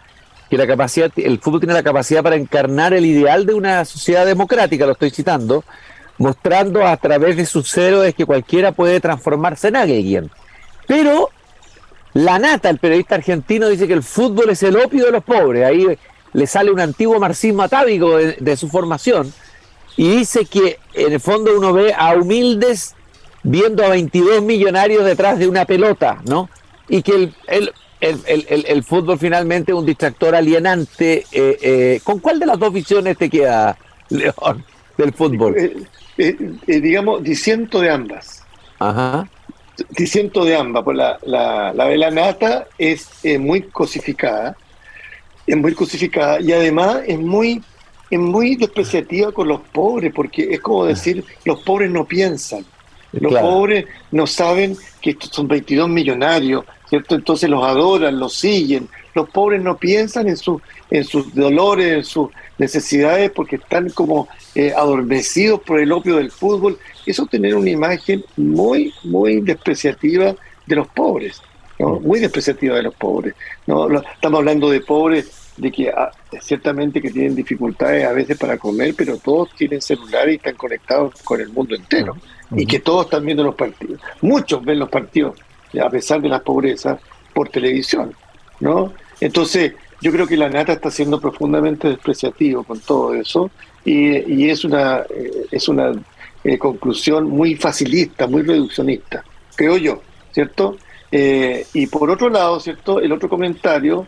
que 0.49 0.57
la 0.57 0.67
capacidad, 0.67 1.11
el 1.17 1.39
fútbol 1.39 1.61
tiene 1.61 1.75
la 1.75 1.83
capacidad 1.83 2.23
para 2.23 2.37
encarnar 2.37 2.93
el 2.93 3.05
ideal 3.05 3.47
de 3.47 3.55
una 3.55 3.85
sociedad 3.85 4.25
democrática, 4.27 4.87
lo 4.87 4.93
estoy 4.93 5.11
citando, 5.11 5.65
mostrando 6.19 6.87
a 6.87 6.97
través 6.97 7.37
de 7.37 7.47
sus 7.47 7.77
héroes 7.77 8.15
que 8.15 8.27
cualquiera 8.27 8.73
puede 8.73 9.01
transformarse 9.01 9.69
en 9.69 9.77
alguien. 9.77 10.31
Pero 10.87 11.31
la 12.15 12.39
nata, 12.39 12.71
el 12.71 12.79
periodista 12.79 13.17
argentino, 13.17 13.69
dice 13.69 13.87
que 13.87 13.95
el 13.95 14.03
fútbol 14.03 14.51
es 14.51 14.63
el 14.63 14.77
opio 14.77 15.07
de 15.07 15.13
los 15.13 15.25
pobres. 15.25 15.65
Ahí 15.65 15.87
le 16.33 16.47
sale 16.47 16.71
un 16.71 16.81
antiguo 16.81 17.19
marxismo 17.19 17.63
atávico 17.63 18.17
de 18.17 18.57
su 18.57 18.69
formación 18.69 19.33
y 19.97 20.09
dice 20.17 20.45
que 20.47 20.79
en 20.95 21.13
el 21.13 21.21
fondo 21.21 21.57
uno 21.57 21.73
ve 21.73 21.93
a 21.97 22.15
humildes 22.15 22.95
viendo 23.43 23.85
a 23.85 23.89
22 23.89 24.43
millonarios 24.43 25.05
detrás 25.05 25.39
de 25.39 25.49
una 25.49 25.65
pelota, 25.65 26.21
¿no? 26.25 26.49
Y 26.89 27.03
que 27.03 27.15
el, 27.15 27.35
el, 28.01 28.21
el, 28.27 28.65
el, 28.67 28.85
fútbol 28.85 29.19
finalmente 29.19 29.73
es 29.73 29.79
un 29.79 29.87
distractor 29.87 30.35
alienante. 30.35 31.25
Eh, 31.33 31.59
eh, 31.63 32.01
¿Con 32.05 32.19
cuál 32.21 32.39
de 32.39 32.47
las 32.47 32.59
dos 32.59 32.73
visiones 32.73 33.17
te 33.17 33.29
queda, 33.29 33.77
León, 34.09 34.65
del 34.97 35.13
fútbol? 35.13 35.57
Eh, 36.19 36.37
digamos, 36.67 37.23
disiento 37.23 37.81
de 37.81 37.91
ambas. 37.91 38.45
Ajá. 38.79 39.29
Disiento 39.91 40.45
de 40.45 40.57
ambas, 40.57 40.85
pues 40.85 40.97
la, 40.97 41.19
la, 41.23 41.73
la 41.73 41.87
de 41.87 41.97
la 41.97 42.11
nata 42.11 42.67
es 42.79 43.09
muy 43.39 43.63
cosificada, 43.63 44.57
es 45.47 45.57
muy 45.57 45.75
cosificada 45.75 46.41
y 46.41 46.53
además 46.53 47.01
es 47.07 47.19
muy 47.19 47.63
es 48.13 48.19
muy 48.19 48.57
despreciativa 48.57 49.33
con 49.33 49.49
los 49.49 49.63
pobres, 49.73 50.13
porque 50.15 50.49
es 50.51 50.61
como 50.61 50.85
decir, 50.85 51.25
los 51.47 51.61
pobres 51.61 51.91
no 51.91 52.05
piensan, 52.05 52.63
los 53.13 53.33
pobres 53.33 53.87
no 54.11 54.27
saben 54.27 54.77
que 55.01 55.11
estos 55.11 55.31
son 55.31 55.49
22 55.49 55.89
millonarios, 55.89 56.63
¿cierto? 56.91 57.15
Entonces 57.15 57.49
los 57.49 57.65
adoran, 57.65 58.19
los 58.19 58.35
siguen. 58.35 58.87
Los 59.15 59.31
pobres 59.31 59.63
no 59.63 59.79
piensan 59.79 60.29
en, 60.29 60.37
su, 60.37 60.61
en 60.91 61.05
sus 61.05 61.35
dolores, 61.35 61.91
en 61.91 62.05
sus 62.05 62.29
necesidades, 62.59 63.31
porque 63.31 63.57
están 63.57 63.89
como 63.89 64.29
eh, 64.55 64.75
adormecidos 64.77 65.61
por 65.61 65.81
el 65.81 65.91
opio 65.91 66.17
del 66.17 66.31
fútbol. 66.31 66.79
Eso 67.07 67.25
tener 67.25 67.55
una 67.55 67.71
imagen 67.71 68.23
muy, 68.37 68.93
muy 69.05 69.41
despreciativa 69.41 70.35
de 70.67 70.77
los 70.77 70.87
pobres, 70.89 71.41
¿no? 71.79 71.99
muy 71.99 72.21
despreciativa 72.21 72.77
de 72.77 72.83
los 72.83 72.95
pobres. 72.95 73.35
¿no? 73.67 73.89
Estamos 74.01 74.39
hablando 74.39 74.69
de 74.69 74.83
pobres 74.83 75.42
de 75.57 75.71
que 75.71 75.91
ah, 75.91 76.11
ciertamente 76.41 77.01
que 77.01 77.11
tienen 77.11 77.35
dificultades 77.35 78.05
a 78.05 78.13
veces 78.13 78.39
para 78.39 78.59
comer, 78.59 78.95
pero 78.97 79.19
todos 79.19 79.51
tienen 79.55 79.81
celular 79.81 80.29
y 80.29 80.37
están 80.37 80.55
conectados 80.55 81.15
con 81.23 81.41
el 81.41 81.49
mundo 81.51 81.75
entero. 81.75 82.17
Y 82.55 82.67
que 82.67 82.81
todos 82.81 83.07
están 83.07 83.25
viendo 83.25 83.43
los 83.43 83.55
partidos. 83.55 84.01
Muchos 84.21 84.63
ven 84.63 84.79
los 84.79 84.91
partidos, 84.91 85.39
a 85.83 85.89
pesar 85.89 86.21
de 86.21 86.29
la 86.29 86.41
pobreza, 86.41 86.99
por 87.33 87.49
televisión. 87.49 88.15
¿no? 88.61 88.93
Entonces, 89.21 89.73
yo 90.01 90.13
creo 90.13 90.27
que 90.27 90.37
la 90.37 90.49
Nata 90.49 90.73
está 90.73 90.91
siendo 90.91 91.21
profundamente 91.21 91.89
despreciativo 91.89 92.65
con 92.65 92.81
todo 92.81 93.15
eso 93.15 93.51
y, 93.85 94.49
es 94.49 94.65
una, 94.65 94.99
eh, 95.09 95.47
es 95.51 95.69
una 95.69 95.93
eh, 96.45 96.59
conclusión 96.59 97.29
muy 97.29 97.57
facilista, 97.57 98.27
muy 98.27 98.43
reduccionista, 98.43 99.25
creo 99.57 99.77
yo, 99.77 100.03
¿cierto? 100.33 100.77
Eh, 101.11 101.67
y 101.75 101.87
por 101.87 102.11
otro 102.11 102.29
lado, 102.31 102.59
¿cierto? 102.61 103.01
El 103.01 103.13
otro 103.13 103.29
comentario, 103.29 104.07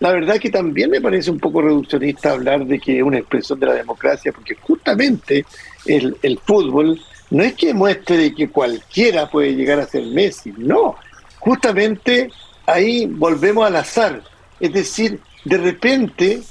la 0.00 0.12
verdad 0.12 0.38
que 0.38 0.50
también 0.50 0.90
me 0.90 1.00
parece 1.00 1.30
un 1.30 1.38
poco 1.38 1.62
reduccionista 1.62 2.32
hablar 2.32 2.66
de 2.66 2.78
que 2.78 2.98
es 2.98 3.02
una 3.02 3.18
expresión 3.18 3.58
de 3.58 3.66
la 3.66 3.74
democracia, 3.74 4.32
porque 4.32 4.54
justamente 4.54 5.44
el, 5.86 6.16
el 6.22 6.38
fútbol 6.38 7.00
no 7.30 7.42
es 7.42 7.54
que 7.54 7.74
muestre 7.74 8.34
que 8.34 8.48
cualquiera 8.48 9.28
puede 9.28 9.54
llegar 9.54 9.80
a 9.80 9.86
ser 9.86 10.04
Messi, 10.06 10.52
no, 10.56 10.96
justamente 11.38 12.30
ahí 12.66 13.06
volvemos 13.06 13.66
al 13.66 13.76
azar. 13.76 14.22
Es 14.60 14.72
decir, 14.72 15.20
de 15.44 15.58
repente 15.58 16.42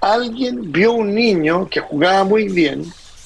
alguien 0.00 0.72
vio 0.72 0.92
un 0.92 1.14
niño 1.14 1.68
que 1.68 1.80
jugaba 1.80 2.24
muy 2.24 2.48
bien 2.48 2.84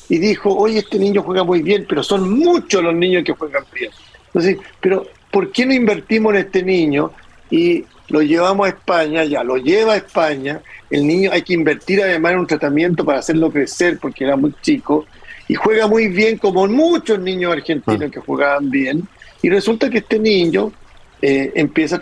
y 0.09 0.19
dijo, 0.19 0.55
oye, 0.55 0.79
este 0.79 0.99
niño 0.99 1.23
juega 1.23 1.45
muy 1.45 1.63
bien, 1.63 1.87
pero 1.89 2.03
son 2.03 2.31
muchos 2.39 2.83
los 2.83 2.95
niños 2.95 3.25
que 3.25 3.33
juegan 3.33 3.65
bien. 3.75 3.91
Entonces, 4.27 4.59
pero 4.81 5.07
¿por 5.31 5.53
qué 5.53 5.67
no 5.67 5.75
invertimos 5.75 6.33
en 6.35 6.41
este 6.41 6.63
niño 6.63 7.13
y 7.51 7.85
lo 8.09 8.23
llevamos 8.23 8.67
a 8.67 8.71
España, 8.71 9.25
ya 9.25 9.45
lo 9.45 9.57
lleva 9.57 9.95
a 9.95 9.97
España, 9.97 10.61
el 10.91 11.07
niño 11.07 11.31
hay 11.33 11.43
que 11.43 11.55
invertir 11.55 12.03
además 12.03 12.33
en 12.33 12.39
un 12.41 12.47
tratamiento 12.47 13.05
para 13.05 13.19
hacerlo 13.19 13.51
crecer 13.51 13.99
porque 13.99 14.25
era 14.25 14.37
muy 14.37 14.55
chico. 14.63 15.07
Y 15.47 15.55
juega 15.55 15.87
muy 15.87 16.09
bien 16.09 16.39
como 16.39 16.67
muchos 16.67 17.19
niños 17.19 17.53
argentinos 17.53 18.09
ah. 18.09 18.11
que 18.11 18.21
jugaban 18.21 18.71
bien. 18.71 19.09
Y 19.43 19.49
resulta 19.49 19.89
que 19.89 19.99
este 19.99 20.19
niño 20.19 20.73
eh, 21.21 21.53
empieza 21.55 21.99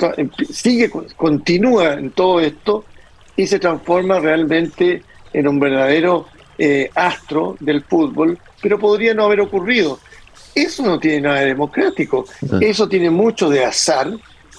sigue, 0.50 0.90
continúa 1.16 1.94
en 1.94 2.10
todo 2.10 2.40
esto 2.40 2.84
y 3.36 3.46
se 3.46 3.58
transforma 3.58 4.18
realmente 4.20 5.02
en 5.32 5.48
un 5.48 5.60
verdadero 5.60 6.26
eh, 6.58 6.90
astro 6.94 7.56
del 7.60 7.82
fútbol, 7.82 8.38
pero 8.62 8.78
podría 8.78 9.14
no 9.14 9.24
haber 9.24 9.40
ocurrido. 9.40 10.00
Eso 10.54 10.82
no 10.82 10.98
tiene 10.98 11.22
nada 11.22 11.40
de 11.40 11.46
democrático, 11.46 12.24
eso 12.60 12.88
tiene 12.88 13.10
mucho 13.10 13.50
de 13.50 13.64
azar, 13.64 14.10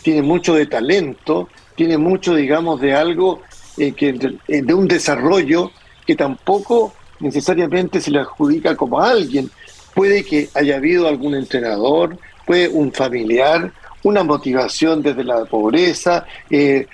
tiene 0.07 0.21
mucho 0.21 0.55
de 0.55 0.67
talento, 0.67 1.49
tiene 1.75 1.97
mucho, 1.97 2.33
digamos, 2.33 2.79
de 2.79 2.93
algo 2.93 3.41
eh, 3.77 3.91
que 3.91 4.13
de 4.13 4.73
un 4.73 4.87
desarrollo 4.87 5.69
que 6.05 6.15
tampoco 6.15 6.93
necesariamente 7.19 7.99
se 7.99 8.11
le 8.11 8.19
adjudica 8.19 8.77
como 8.77 9.01
a 9.01 9.09
alguien. 9.09 9.51
Puede 9.93 10.23
que 10.23 10.47
haya 10.53 10.77
habido 10.77 11.09
algún 11.09 11.35
entrenador, 11.35 12.17
puede 12.45 12.69
un 12.69 12.93
familiar, 12.93 13.73
una 14.03 14.23
motivación 14.23 15.01
desde 15.01 15.25
la 15.25 15.43
pobreza, 15.43 16.25
eh, 16.49 16.87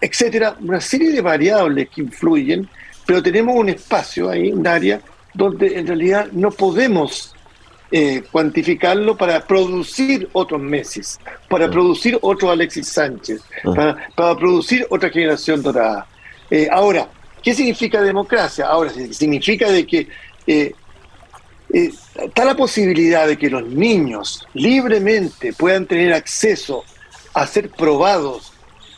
etcétera, 0.00 0.56
una 0.60 0.80
serie 0.80 1.10
de 1.10 1.22
variables 1.22 1.88
que 1.88 2.02
influyen, 2.02 2.68
pero 3.04 3.20
tenemos 3.20 3.56
un 3.56 3.70
espacio 3.70 4.30
ahí, 4.30 4.52
un 4.52 4.68
área, 4.68 5.00
donde 5.34 5.80
en 5.80 5.88
realidad 5.88 6.28
no 6.30 6.52
podemos 6.52 7.34
eh, 7.90 8.22
cuantificarlo 8.32 9.16
para 9.16 9.46
producir 9.46 10.28
otros 10.32 10.60
Messi, 10.60 11.00
para 11.48 11.70
producir 11.70 12.18
otro 12.20 12.50
Alexis 12.50 12.88
Sánchez, 12.88 13.42
para, 13.64 14.36
producir 14.36 14.86
otra 14.90 15.08
generación 15.10 15.62
dorada. 15.62 16.06
Eh, 16.50 16.68
ahora, 16.70 17.08
¿qué 17.42 17.54
significa 17.54 18.02
democracia? 18.02 18.66
Ahora, 18.66 18.90
significa 18.90 19.70
de 19.70 19.86
que 19.86 20.08
eh, 20.46 20.74
está 21.70 22.44
la 22.44 22.56
posibilidad 22.56 23.26
de 23.26 23.36
que 23.36 23.50
los 23.50 23.64
niños 23.66 24.46
libremente 24.54 25.52
puedan 25.52 25.86
tener 25.86 26.12
acceso 26.12 26.84
a 27.34 27.46
ser 27.46 27.70
probados 27.70 28.52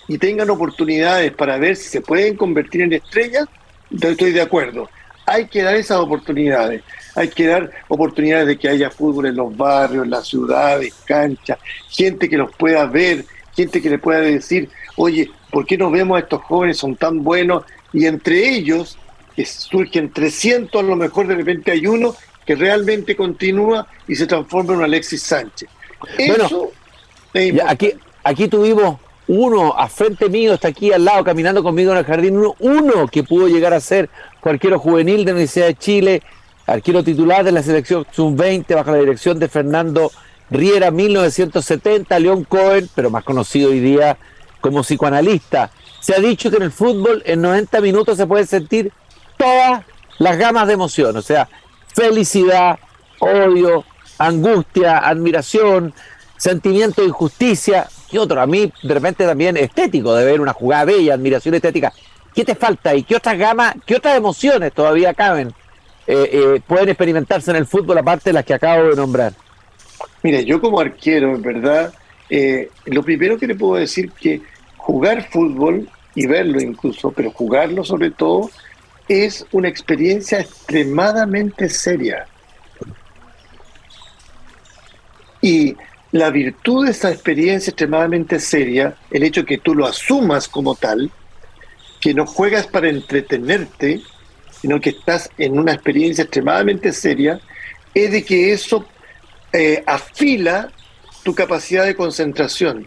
y 0.07 0.17
tengan 0.17 0.49
oportunidades 0.49 1.33
para 1.33 1.59
ver 1.59 1.77
si 1.77 1.89
se 1.89 2.01
pueden 2.01 2.37
convertir 2.37 2.83
en 2.83 2.95
estrellas, 2.95 3.47
estoy 3.91 4.33
de 4.33 4.41
acuerdo. 4.41 4.89
Hay 5.27 5.47
que 5.47 5.63
dar 5.63 5.77
esas 5.77 5.99
oportunidades. 5.99 6.83
Hay 7.19 7.29
que 7.29 7.47
dar 7.47 7.71
oportunidades 7.89 8.47
de 8.47 8.59
que 8.59 8.69
haya 8.69 8.91
fútbol 8.91 9.27
en 9.27 9.37
los 9.37 9.57
barrios, 9.57 10.05
en 10.05 10.11
las 10.11 10.27
ciudades, 10.27 10.95
canchas, 11.05 11.59
gente 11.89 12.29
que 12.29 12.37
los 12.37 12.55
pueda 12.55 12.87
ver, 12.87 13.25
gente 13.57 13.83
que 13.83 13.91
le 13.91 13.99
pueda 13.99 14.21
decir, 14.21 14.69
oye, 14.97 15.31
¿por 15.51 15.67
qué 15.67 15.77
no 15.77 15.91
vemos 15.91 16.17
a 16.17 16.21
estos 16.21 16.43
jóvenes? 16.43 16.79
Son 16.79 16.95
tan 16.97 17.25
buenos. 17.25 17.65
Y 17.93 18.07
entre 18.07 18.49
ellos, 18.49 18.99
que 19.35 19.45
surgen 19.45 20.13
300, 20.13 20.81
a 20.81 20.87
lo 20.87 20.97
mejor 20.97 21.27
de 21.27 21.35
repente 21.35 21.73
hay 21.73 21.87
uno 21.87 22.15
que 22.47 22.55
realmente 22.55 23.17
continúa 23.17 23.87
y 24.07 24.15
se 24.15 24.27
transforma 24.27 24.73
en 24.73 24.79
un 24.79 24.85
Alexis 24.85 25.23
Sánchez. 25.23 25.69
Eso 26.17 26.71
aquí, 27.67 27.93
aquí 28.25 28.49
tuvimos 28.49 28.99
uno 29.27 29.75
a 29.77 29.89
frente 29.89 30.29
mío, 30.29 30.55
está 30.55 30.69
aquí 30.69 30.93
al 30.93 31.05
lado 31.05 31.23
caminando 31.23 31.63
conmigo 31.63 31.93
en 31.93 31.99
el 31.99 32.05
jardín, 32.05 32.39
uno, 32.39 32.55
uno 32.61 33.07
que 33.09 33.23
pudo 33.23 33.49
llegar 33.49 33.75
a 33.75 33.81
ser 33.81 34.09
arquero 34.43 34.79
juvenil 34.79 35.19
de 35.19 35.25
la 35.27 35.33
Universidad 35.33 35.67
de 35.67 35.75
Chile, 35.75 36.23
arquero 36.69 37.03
titular 37.03 37.45
de 37.45 37.51
la 37.51 37.63
selección 37.63 38.07
sub-20 38.11 38.75
bajo 38.75 38.91
la 38.91 38.99
dirección 38.99 39.39
de 39.39 39.49
Fernando 39.49 40.13
Riera 40.51 40.91
1970, 40.91 42.19
León 42.19 42.45
Cohen, 42.45 42.89
pero 42.95 43.11
más 43.11 43.25
conocido 43.25 43.71
hoy 43.71 43.81
día 43.81 44.19
como 44.61 44.83
psicoanalista. 44.83 45.71
Se 46.01 46.15
ha 46.15 46.19
dicho 46.19 46.51
que 46.51 46.59
en 46.59 46.65
el 46.65 46.71
fútbol 46.71 47.23
en 47.25 47.41
90 47.41 47.81
minutos 47.81 48.19
se 48.19 48.27
puede 48.27 48.47
sentir 48.47 48.93
todas 49.39 49.83
las 50.19 50.37
gamas 50.37 50.67
de 50.67 50.75
emoción, 50.75 51.17
o 51.17 51.23
sea, 51.23 51.49
felicidad, 51.95 52.79
odio, 53.19 53.85
angustia, 54.19 54.99
admiración, 54.99 55.95
sentimiento 56.37 57.01
de 57.01 57.09
injusticia 57.09 57.89
y 58.11 58.19
otro, 58.19 58.41
a 58.43 58.47
mí 58.47 58.71
de 58.83 58.95
repente 58.95 59.25
también 59.25 59.57
estético, 59.57 60.15
de 60.15 60.25
ver 60.25 60.41
una 60.41 60.53
jugada 60.53 60.85
bella, 60.85 61.15
admiración 61.15 61.55
estética. 61.55 61.95
¿Qué 62.35 62.45
te 62.45 62.55
falta 62.55 62.95
y 62.95 63.05
qué 63.05 63.17
otras 63.17 63.39
gamas, 63.39 63.75
qué 63.87 63.97
otras 63.97 64.17
emociones 64.17 64.73
todavía 64.73 65.15
caben, 65.15 65.55
eh, 66.11 66.31
eh, 66.33 66.61
pueden 66.67 66.89
experimentarse 66.89 67.51
en 67.51 67.59
el 67.59 67.67
fútbol 67.67 67.99
aparte 67.99 68.31
de 68.31 68.33
las 68.33 68.45
que 68.47 68.55
acabo 68.55 68.85
de 68.85 68.97
nombrar? 68.97 69.35
Mire, 70.23 70.43
yo 70.43 70.59
como 70.59 70.81
arquero, 70.81 71.35
en 71.35 71.43
verdad, 71.43 71.93
eh, 72.31 72.71
lo 72.87 73.03
primero 73.03 73.37
que 73.37 73.47
le 73.47 73.55
puedo 73.55 73.75
decir 73.75 74.11
que 74.13 74.41
jugar 74.79 75.29
fútbol 75.29 75.87
y 76.15 76.27
verlo 76.27 76.63
incluso, 76.63 77.13
pero 77.13 77.31
jugarlo 77.31 77.85
sobre 77.85 78.11
todo, 78.11 78.51
es 79.07 79.45
una 79.53 79.69
experiencia 79.69 80.41
extremadamente 80.41 81.69
seria. 81.69 82.27
Y 85.43 85.77
la 86.11 86.31
virtud 86.31 86.87
de 86.87 86.93
esa 86.93 87.11
experiencia 87.11 87.71
extremadamente 87.71 88.41
seria, 88.41 88.97
el 89.11 89.25
hecho 89.25 89.45
que 89.45 89.59
tú 89.59 89.75
lo 89.75 89.87
asumas 89.87 90.49
como 90.49 90.75
tal, 90.75 91.11
que 92.01 92.15
no 92.15 92.25
juegas 92.25 92.67
para 92.67 92.89
entretenerte, 92.89 94.01
sino 94.61 94.81
que 94.81 94.91
estás 94.91 95.31
en 95.39 95.59
una 95.59 95.73
experiencia 95.73 96.25
extremadamente 96.25 96.93
seria, 96.93 97.41
es 97.95 98.13
de 98.13 98.25
que 98.25 98.53
eso 98.53 98.85
eh, 99.53 99.83
afila 99.87 100.71
tu 101.23 101.35
capacidad 101.35 101.85
de 101.85 101.95
concentración. 101.95 102.87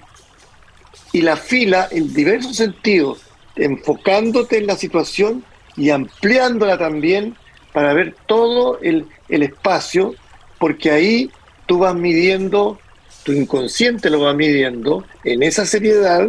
Y 1.13 1.21
la 1.21 1.33
afila 1.33 1.87
en 1.91 2.13
diversos 2.13 2.55
sentidos, 2.55 3.21
enfocándote 3.55 4.57
en 4.57 4.67
la 4.67 4.75
situación 4.75 5.43
y 5.75 5.89
ampliándola 5.89 6.77
también 6.77 7.35
para 7.73 7.93
ver 7.93 8.15
todo 8.27 8.79
el, 8.81 9.07
espacio, 9.29 10.13
porque 10.59 10.91
ahí 10.91 11.31
tú 11.65 11.79
vas 11.79 11.95
midiendo, 11.95 12.79
tu 13.23 13.31
inconsciente 13.31 14.09
lo 14.09 14.21
va 14.21 14.33
midiendo 14.33 15.05
en 15.23 15.43
esa 15.43 15.65
seriedad 15.65 16.27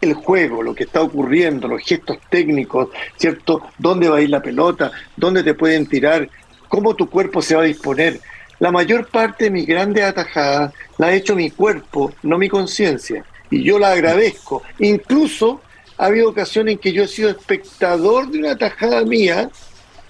el 0.00 0.14
juego, 0.14 0.62
lo 0.62 0.74
que 0.74 0.84
está 0.84 1.02
ocurriendo, 1.02 1.68
los 1.68 1.82
gestos 1.82 2.18
técnicos, 2.28 2.88
¿cierto? 3.16 3.62
¿Dónde 3.78 4.08
va 4.08 4.18
a 4.18 4.22
ir 4.22 4.30
la 4.30 4.42
pelota? 4.42 4.90
¿Dónde 5.16 5.42
te 5.42 5.54
pueden 5.54 5.86
tirar? 5.86 6.28
¿Cómo 6.68 6.94
tu 6.94 7.08
cuerpo 7.08 7.42
se 7.42 7.54
va 7.54 7.62
a 7.62 7.66
disponer? 7.66 8.20
La 8.58 8.70
mayor 8.70 9.06
parte 9.08 9.44
de 9.44 9.50
mis 9.50 9.66
grandes 9.66 10.04
atajadas 10.04 10.72
la 10.98 11.08
ha 11.08 11.14
hecho 11.14 11.34
mi 11.34 11.50
cuerpo, 11.50 12.12
no 12.22 12.38
mi 12.38 12.48
conciencia. 12.48 13.24
Y 13.50 13.62
yo 13.62 13.78
la 13.78 13.92
agradezco. 13.92 14.62
Incluso 14.78 15.60
ha 15.96 16.06
habido 16.06 16.30
ocasiones 16.30 16.74
en 16.74 16.78
que 16.78 16.92
yo 16.92 17.04
he 17.04 17.08
sido 17.08 17.30
espectador 17.30 18.30
de 18.30 18.38
una 18.38 18.56
tajada 18.56 19.02
mía 19.04 19.50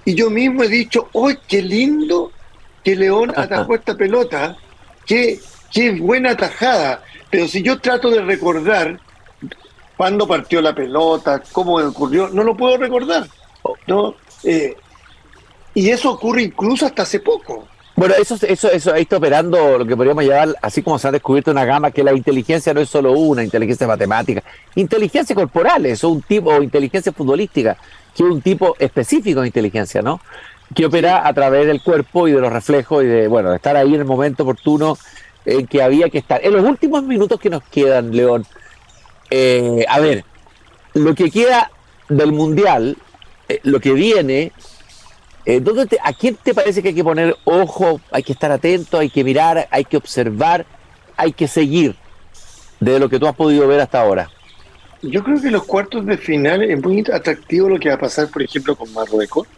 y 0.05 0.14
yo 0.14 0.31
mismo 0.31 0.62
he 0.62 0.68
dicho, 0.68 1.09
¡ay, 1.14 1.38
qué 1.46 1.62
lindo 1.62 2.33
que 2.85 2.96
León 2.96 3.33
atajó 3.37 3.74
esta 3.74 3.94
pelota! 3.94 4.57
¡Qué, 5.07 5.40
qué 5.72 5.92
buena 5.92 6.37
tajada! 6.37 7.03
Pero 7.31 7.46
si 7.46 7.62
yo 7.62 7.79
trato 7.79 8.11
de 8.11 8.22
recordar 8.22 8.98
cuándo 10.00 10.26
partió 10.26 10.62
la 10.62 10.74
pelota, 10.74 11.42
cómo 11.52 11.74
ocurrió, 11.74 12.30
no 12.30 12.42
lo 12.42 12.56
puedo 12.56 12.78
recordar. 12.78 13.26
¿no? 13.86 14.14
Eh, 14.44 14.74
y 15.74 15.90
eso 15.90 16.12
ocurre 16.12 16.44
incluso 16.44 16.86
hasta 16.86 17.02
hace 17.02 17.20
poco. 17.20 17.68
Bueno, 17.96 18.14
eso, 18.18 18.38
eso, 18.40 18.70
eso, 18.70 18.94
ahí 18.94 19.02
está 19.02 19.18
operando 19.18 19.76
lo 19.76 19.84
que 19.84 19.94
podríamos 19.94 20.24
llamar, 20.24 20.56
así 20.62 20.82
como 20.82 20.98
se 20.98 21.06
ha 21.06 21.12
descubierto 21.12 21.50
una 21.50 21.66
gama, 21.66 21.90
que 21.90 22.02
la 22.02 22.14
inteligencia 22.14 22.72
no 22.72 22.80
es 22.80 22.88
solo 22.88 23.12
una, 23.12 23.44
inteligencia 23.44 23.86
matemática, 23.86 24.42
inteligencia 24.74 25.36
corporal, 25.36 25.84
es 25.84 26.02
un 26.02 26.22
tipo, 26.22 26.48
o 26.48 26.62
inteligencia 26.62 27.12
futbolística, 27.12 27.76
que 28.16 28.22
es 28.22 28.30
un 28.30 28.40
tipo 28.40 28.76
específico 28.78 29.42
de 29.42 29.48
inteligencia, 29.48 30.00
¿no? 30.00 30.22
Que 30.74 30.86
opera 30.86 31.28
a 31.28 31.34
través 31.34 31.66
del 31.66 31.82
cuerpo 31.82 32.26
y 32.26 32.32
de 32.32 32.40
los 32.40 32.50
reflejos 32.50 33.04
y 33.04 33.06
de, 33.06 33.28
bueno, 33.28 33.50
de 33.50 33.56
estar 33.56 33.76
ahí 33.76 33.92
en 33.92 34.00
el 34.00 34.06
momento 34.06 34.44
oportuno 34.44 34.96
en 35.44 35.66
que 35.66 35.82
había 35.82 36.08
que 36.08 36.16
estar. 36.16 36.40
En 36.42 36.54
los 36.54 36.64
últimos 36.64 37.02
minutos 37.02 37.38
que 37.38 37.50
nos 37.50 37.62
quedan, 37.64 38.16
León, 38.16 38.46
eh, 39.30 39.84
a 39.88 40.00
ver, 40.00 40.24
lo 40.94 41.14
que 41.14 41.30
queda 41.30 41.70
del 42.08 42.32
Mundial, 42.32 42.96
eh, 43.48 43.60
lo 43.62 43.80
que 43.80 43.92
viene, 43.92 44.52
eh, 45.46 45.60
¿dónde 45.60 45.98
¿a 46.02 46.12
quién 46.12 46.36
te 46.36 46.54
parece 46.54 46.82
que 46.82 46.88
hay 46.88 46.94
que 46.94 47.04
poner 47.04 47.36
ojo, 47.44 48.00
hay 48.10 48.22
que 48.22 48.32
estar 48.32 48.52
atento, 48.52 48.98
hay 48.98 49.10
que 49.10 49.24
mirar, 49.24 49.68
hay 49.70 49.84
que 49.84 49.96
observar, 49.96 50.66
hay 51.16 51.32
que 51.32 51.48
seguir 51.48 51.96
de 52.78 52.98
lo 52.98 53.08
que 53.08 53.18
tú 53.18 53.26
has 53.26 53.34
podido 53.34 53.66
ver 53.66 53.80
hasta 53.80 54.00
ahora? 54.00 54.28
Yo 55.02 55.24
creo 55.24 55.40
que 55.40 55.50
los 55.50 55.64
cuartos 55.64 56.04
de 56.04 56.18
final 56.18 56.62
es 56.62 56.82
muy 56.82 57.04
atractivo 57.12 57.70
lo 57.70 57.78
que 57.78 57.88
va 57.88 57.94
a 57.94 57.98
pasar, 57.98 58.28
por 58.28 58.42
ejemplo, 58.42 58.76
con 58.76 58.92
Marruecos. 58.92 59.48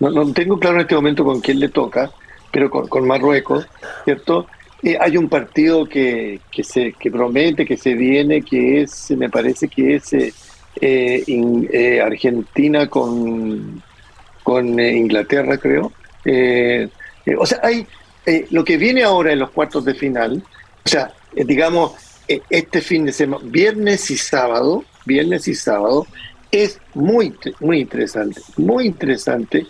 No, 0.00 0.10
no 0.10 0.32
tengo 0.32 0.58
claro 0.58 0.76
en 0.76 0.82
este 0.82 0.94
momento 0.94 1.24
con 1.24 1.40
quién 1.40 1.60
le 1.60 1.68
toca, 1.68 2.10
pero 2.50 2.70
con, 2.70 3.06
Marruecos, 3.06 3.66
¿cierto? 4.04 4.46
Eh, 4.82 4.96
hay 5.00 5.16
un 5.16 5.28
partido 5.28 5.86
que, 5.86 6.40
que, 6.50 6.62
se, 6.62 6.92
que 6.92 7.10
promete, 7.10 7.66
que 7.66 7.76
se 7.76 7.94
viene, 7.94 8.42
que 8.42 8.82
es, 8.82 9.10
me 9.10 9.28
parece 9.28 9.66
que 9.68 9.96
es 9.96 10.12
eh, 10.12 10.32
eh, 10.80 12.00
Argentina 12.00 12.88
con, 12.88 13.82
con 14.44 14.78
Inglaterra, 14.78 15.58
creo. 15.58 15.92
o 17.38 17.46
sea, 17.46 17.60
hay 17.62 17.86
lo 18.50 18.62
que 18.62 18.76
viene 18.76 19.02
ahora 19.02 19.32
en 19.32 19.38
los 19.38 19.50
cuartos 19.50 19.84
de 19.84 19.94
final, 19.94 20.42
o 20.84 20.88
sea, 20.88 21.12
digamos, 21.34 21.92
este 22.50 22.82
fin 22.82 23.06
de 23.06 23.12
semana, 23.12 23.42
viernes 23.46 24.10
y 24.10 24.18
sábado, 24.18 24.84
viernes 25.06 25.48
y 25.48 25.54
sábado, 25.54 26.06
es 26.52 26.78
muy, 26.94 27.34
muy 27.58 27.80
interesante, 27.80 28.40
muy 28.58 28.86
interesante 28.86 29.66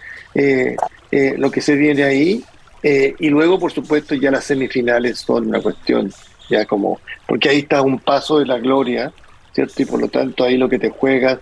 lo 1.37 1.51
que 1.51 1.61
se 1.61 1.77
viene 1.77 2.03
ahí 2.03 2.45
eh, 2.83 3.15
y 3.19 3.29
luego, 3.29 3.59
por 3.59 3.73
supuesto, 3.73 4.15
ya 4.15 4.31
las 4.31 4.45
semifinales 4.45 5.19
son 5.19 5.49
una 5.49 5.61
cuestión, 5.61 6.13
ya 6.49 6.65
como, 6.65 7.01
porque 7.27 7.49
ahí 7.49 7.59
está 7.61 7.83
un 7.83 7.99
paso 7.99 8.39
de 8.39 8.47
la 8.47 8.59
gloria, 8.59 9.13
¿cierto? 9.53 9.83
Y 9.83 9.85
por 9.85 10.01
lo 10.01 10.09
tanto 10.09 10.45
ahí 10.45 10.57
lo 10.57 10.69
que 10.69 10.79
te 10.79 10.91
juegas. 10.91 11.39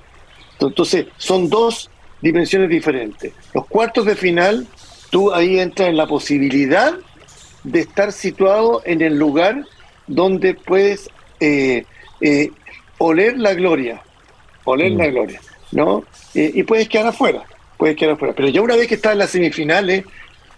Entonces, 0.59 1.07
son 1.19 1.51
dos 1.51 1.91
dimensiones 2.23 2.71
diferentes. 2.71 3.33
Los 3.55 3.67
cuartos 3.67 4.07
de 4.07 4.17
final, 4.17 4.67
tú 5.11 5.33
ahí 5.33 5.59
entras 5.59 5.91
en 5.91 5.97
la 5.97 6.07
posibilidad 6.07 6.95
de 7.65 7.81
estar 7.81 8.13
situado 8.13 8.81
en 8.85 9.03
el 9.03 9.19
lugar 9.19 9.65
donde 10.07 10.55
puedes 10.55 11.11
eh, 11.41 11.85
eh, 12.21 12.51
oler 12.99 13.37
la 13.39 13.55
gloria, 13.55 14.01
oler 14.65 14.93
la 14.93 15.09
mm. 15.09 15.11
gloria, 15.11 15.41
¿no? 15.73 16.05
y 16.33 16.63
puedes 16.65 16.87
quedar 16.87 17.07
afuera, 17.07 17.45
puedes 17.79 17.97
quedar 17.97 18.15
afuera. 18.15 18.35
Pero 18.37 18.49
ya 18.49 18.61
una 18.61 18.77
vez 18.77 18.89
que 18.89 18.95
estás 18.97 19.13
en 19.13 19.19
las 19.19 19.31
semifinales, 19.31 20.05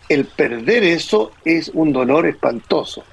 el 0.09 0.25
perder 0.25 0.85
eso 0.85 1.33
es 1.45 1.71
un 1.75 1.93
dolor 1.93 2.27
espantoso. 2.27 3.05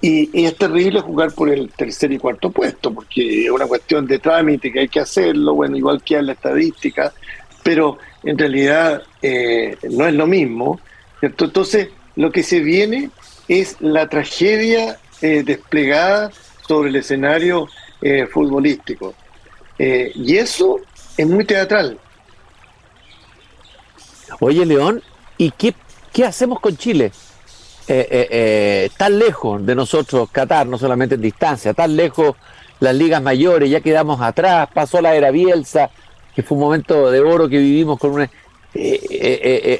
Y, 0.00 0.44
es 0.44 0.56
terrible 0.56 1.00
jugar 1.00 1.32
por 1.32 1.50
el 1.50 1.70
tercer 1.70 2.12
y 2.12 2.18
cuarto 2.18 2.50
puesto, 2.50 2.92
porque 2.92 3.44
es 3.44 3.50
una 3.50 3.66
cuestión 3.66 4.06
de 4.06 4.18
trámite 4.18 4.72
que 4.72 4.80
hay 4.80 4.88
que 4.88 5.00
hacerlo, 5.00 5.54
bueno, 5.54 5.76
igual 5.76 6.02
que 6.02 6.16
en 6.16 6.26
la 6.26 6.32
estadística, 6.32 7.12
pero 7.62 7.98
en 8.22 8.38
realidad 8.38 9.02
eh, 9.20 9.76
no 9.90 10.06
es 10.06 10.14
lo 10.14 10.26
mismo. 10.26 10.80
Entonces, 11.20 11.88
lo 12.16 12.32
que 12.32 12.42
se 12.42 12.60
viene 12.60 13.10
es 13.48 13.76
la 13.80 14.08
tragedia 14.08 14.98
eh, 15.20 15.42
desplegada 15.44 16.30
sobre 16.66 16.88
el 16.88 16.96
escenario 16.96 17.68
eh, 18.00 18.26
futbolístico. 18.26 19.14
y 19.78 20.36
eso 20.36 20.78
es 21.16 21.26
muy 21.26 21.44
teatral. 21.44 21.98
Oye, 24.40 24.64
León, 24.64 25.02
¿y 25.36 25.50
qué 25.50 25.74
¿Qué 26.12 26.24
hacemos 26.24 26.60
con 26.60 26.76
Chile? 26.76 27.12
Eh, 27.86 28.06
eh, 28.10 28.28
eh, 28.30 28.90
tan 28.96 29.18
lejos 29.18 29.64
de 29.64 29.74
nosotros, 29.74 30.28
Qatar, 30.30 30.66
no 30.66 30.78
solamente 30.78 31.16
en 31.16 31.20
distancia, 31.22 31.74
tan 31.74 31.96
lejos 31.96 32.36
las 32.78 32.94
ligas 32.94 33.20
mayores, 33.22 33.68
ya 33.68 33.80
quedamos 33.80 34.20
atrás, 34.20 34.68
pasó 34.72 35.00
la 35.00 35.14
era 35.14 35.30
Bielsa, 35.30 35.90
que 36.34 36.42
fue 36.42 36.56
un 36.56 36.64
momento 36.64 37.10
de 37.10 37.20
oro 37.20 37.48
que 37.48 37.58
vivimos 37.58 37.98
con 37.98 38.12
una... 38.12 38.30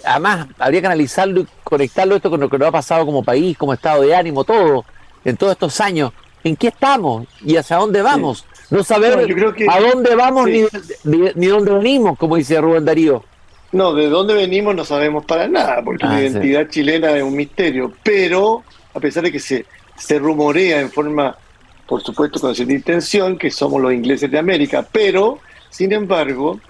además, 0.05 0.49
habría 0.59 0.81
que 0.81 0.87
analizarlo 0.89 1.43
y 1.43 1.47
conectarlo 1.63 2.17
esto 2.17 2.31
con 2.31 2.41
lo 2.41 2.51
que 2.51 2.59
nos 2.59 2.69
ha 2.69 2.73
pasado 2.73 3.07
como 3.07 3.23
país, 3.23 3.57
como 3.57 3.73
estado 3.73 4.03
de 4.03 4.15
ánimo, 4.15 4.43
todo, 4.45 4.85
en 5.25 5.37
todos 5.37 5.53
estos 5.53 5.81
años. 5.81 6.13
¿En 6.43 6.57
qué 6.57 6.69
estamos 6.69 7.27
y 7.45 7.57
hacia 7.57 7.77
dónde 7.77 8.03
vamos? 8.03 8.45
No 8.71 8.83
saber 8.83 9.19
a 9.69 9.81
dónde 9.81 10.15
vamos 10.15 10.49
ni, 10.49 10.65
ni 11.35 11.47
dónde 11.47 11.73
venimos, 11.73 12.19
como 12.19 12.37
dice 12.37 12.61
Rubén 12.61 12.85
Darío. 12.85 13.25
No, 13.73 13.95
de 13.95 14.09
dónde 14.09 14.35
venimos 14.35 14.75
no 14.75 14.85
sabemos 14.85 15.25
para 15.25 15.47
nada, 15.47 15.83
porque 15.85 16.05
la 16.05 16.17
ah, 16.17 16.23
identidad 16.23 16.69
chilena 16.69 17.17
es 17.17 17.23
un 17.23 17.37
misterio, 17.37 17.93
pero 18.03 18.65
a 18.95 19.01
pesar 19.01 19.23
de 19.23 19.31
que 19.31 19.39
se, 19.39 19.65
se 19.97 20.19
rumorea 20.19 20.81
en 20.81 20.91
forma, 20.91 21.37
por 21.87 22.03
supuesto, 22.03 22.41
con 22.41 22.55
cierta 22.55 22.73
intención, 22.73 23.39
que 23.39 23.51
somos 23.51 23.81
los 23.81 23.93
ingleses 23.93 24.31
de 24.31 24.39
América, 24.39 24.87
pero, 24.91 25.39
sin 25.71 25.93
embargo, 25.93 26.61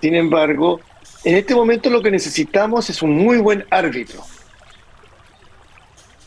sin 0.00 0.14
embargo, 0.14 0.80
en 1.24 1.36
este 1.36 1.54
momento 1.54 1.88
lo 1.88 2.02
que 2.02 2.10
necesitamos 2.10 2.90
es 2.90 3.02
un 3.02 3.16
muy 3.16 3.38
buen 3.38 3.64
árbitro. 3.70 4.22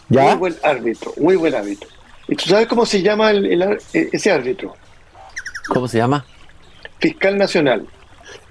¿Ya? 0.10 0.24
Muy 0.24 0.36
buen 0.36 0.56
árbitro, 0.64 1.14
muy 1.18 1.36
buen 1.36 1.54
árbitro. 1.54 1.90
¿Y 2.28 2.36
tú 2.36 2.46
sabes 2.50 2.68
cómo 2.68 2.86
se 2.86 3.02
llama 3.02 3.32
ese 3.94 4.32
árbitro? 4.32 4.76
¿Cómo 5.68 5.88
se 5.88 5.98
llama? 5.98 6.26
Fiscal 7.00 7.38
Nacional. 7.38 7.86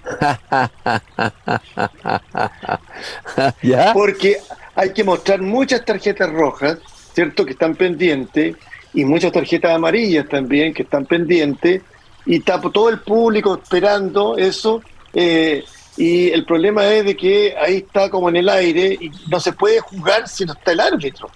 Porque 3.92 4.38
hay 4.74 4.92
que 4.92 5.04
mostrar 5.04 5.40
muchas 5.40 5.84
tarjetas 5.84 6.30
rojas, 6.30 6.78
¿cierto? 7.14 7.44
Que 7.44 7.52
están 7.52 7.74
pendientes, 7.74 8.56
y 8.92 9.04
muchas 9.04 9.32
tarjetas 9.32 9.74
amarillas 9.74 10.28
también 10.28 10.74
que 10.74 10.82
están 10.82 11.06
pendientes, 11.06 11.82
y 12.26 12.36
está 12.36 12.60
todo 12.60 12.88
el 12.88 13.00
público 13.00 13.60
esperando 13.62 14.36
eso. 14.36 14.82
Eh, 15.12 15.64
y 15.96 16.30
el 16.30 16.44
problema 16.44 16.86
es 16.86 17.04
de 17.04 17.16
que 17.16 17.54
ahí 17.56 17.76
está 17.76 18.10
como 18.10 18.28
en 18.28 18.36
el 18.36 18.48
aire 18.48 18.98
y 19.00 19.10
no 19.28 19.38
se 19.38 19.52
puede 19.52 19.80
jugar 19.80 20.28
si 20.28 20.44
no 20.44 20.52
está 20.52 20.72
el 20.72 20.80
árbitro. 20.80 21.30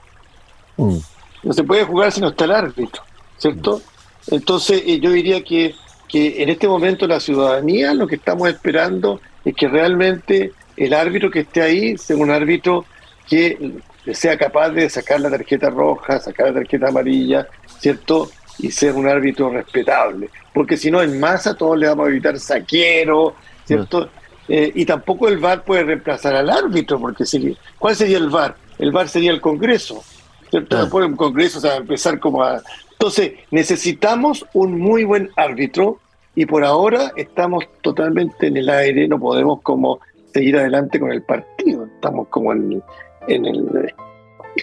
Mm. 0.77 0.99
No 1.45 1.53
se 1.53 1.63
puede 1.63 1.85
jugar 1.85 2.11
si 2.11 2.21
no 2.21 2.29
está 2.29 2.45
el 2.45 2.53
árbitro, 2.53 3.03
¿cierto? 3.37 3.81
Entonces 4.27 4.83
eh, 4.85 4.99
yo 4.99 5.11
diría 5.11 5.45
que 5.45 5.75
que 6.09 6.43
en 6.43 6.49
este 6.49 6.67
momento 6.67 7.07
la 7.07 7.21
ciudadanía 7.21 7.95
lo 7.95 8.07
que 8.07 8.17
estamos 8.17 8.49
esperando 8.49 9.21
es 9.45 9.55
que 9.55 9.69
realmente 9.69 10.53
el 10.77 10.95
árbitro 10.95 11.31
que 11.31 11.41
esté 11.41 11.63
ahí 11.63 11.99
sea 11.99 12.17
un 12.17 12.31
árbitro 12.31 12.87
que 13.29 13.81
sea 14.13 14.39
capaz 14.39 14.71
de 14.71 14.89
sacar 14.89 15.21
la 15.21 15.31
tarjeta 15.31 15.69
roja, 15.71 16.19
sacar 16.19 16.49
la 16.49 16.61
tarjeta 16.61 16.89
amarilla, 16.89 17.47
¿cierto? 17.79 18.31
Y 18.59 18.71
ser 18.71 18.95
un 18.95 19.07
árbitro 19.07 19.51
respetable. 19.51 20.31
Porque 20.53 20.77
si 20.77 20.91
no, 20.91 21.03
en 21.03 21.21
masa 21.21 21.55
todos 21.55 21.79
le 21.79 21.89
vamos 21.89 22.07
a 22.07 22.11
evitar 22.11 22.39
saquero, 22.39 23.35
¿cierto? 23.65 24.09
Eh, 24.49 24.73
y 24.75 24.87
tampoco 24.87 25.29
el 25.29 25.37
VAR 25.39 25.63
puede 25.63 25.85
reemplazar 25.85 26.35
al 26.35 26.49
árbitro, 26.49 26.99
porque 26.99 27.27
sería, 27.27 27.55
¿cuál 27.79 27.95
sería 27.95 28.17
el 28.17 28.31
VAR? 28.31 28.57
El 28.79 28.93
VAR 28.93 29.09
sería 29.09 29.31
el 29.31 29.43
Congreso, 29.43 30.03
¿cierto? 30.49 30.81
Después 30.81 31.07
un 31.07 31.17
Congreso 31.17 31.61
se 31.61 31.69
va 31.69 31.75
a 31.75 31.79
empezar 31.79 32.19
como 32.19 32.43
a, 32.43 32.63
entonces, 32.99 33.35
necesitamos 33.53 34.45
un 34.55 34.81
muy 34.81 35.05
buen 35.05 35.31
árbitro 35.37 36.01
y 36.35 36.47
por 36.47 36.65
ahora 36.65 37.13
estamos 37.15 37.65
totalmente 37.81 38.49
en 38.49 38.57
el 38.57 38.69
aire, 38.69 39.07
no 39.07 39.21
podemos 39.21 39.63
como 39.63 40.01
seguir 40.33 40.57
adelante 40.57 40.99
con 40.99 41.13
el 41.13 41.23
partido, 41.23 41.87
estamos 41.87 42.27
como 42.27 42.53
en, 42.53 42.83
en 43.29 43.47
el 43.47 43.95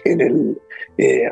en 0.03 0.19
el, 0.19 0.57
eh, 0.97 1.29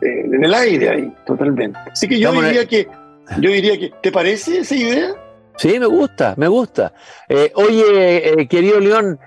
en 0.00 0.44
el, 0.44 0.54
aire 0.54 0.88
ahí, 0.88 1.12
totalmente. 1.26 1.78
Así 1.92 2.08
que 2.08 2.18
yo 2.18 2.32
diría 2.32 2.66
que, 2.66 2.88
yo 3.38 3.50
diría 3.50 3.78
que, 3.78 3.92
¿te 4.02 4.10
parece 4.10 4.60
esa 4.60 4.74
idea? 4.74 5.14
Sí, 5.56 5.78
me 5.78 5.86
gusta, 5.86 6.32
me 6.38 6.48
gusta. 6.48 6.94
Eh, 7.28 7.52
oye, 7.54 8.40
eh, 8.40 8.48
querido 8.48 8.80
León, 8.80 9.18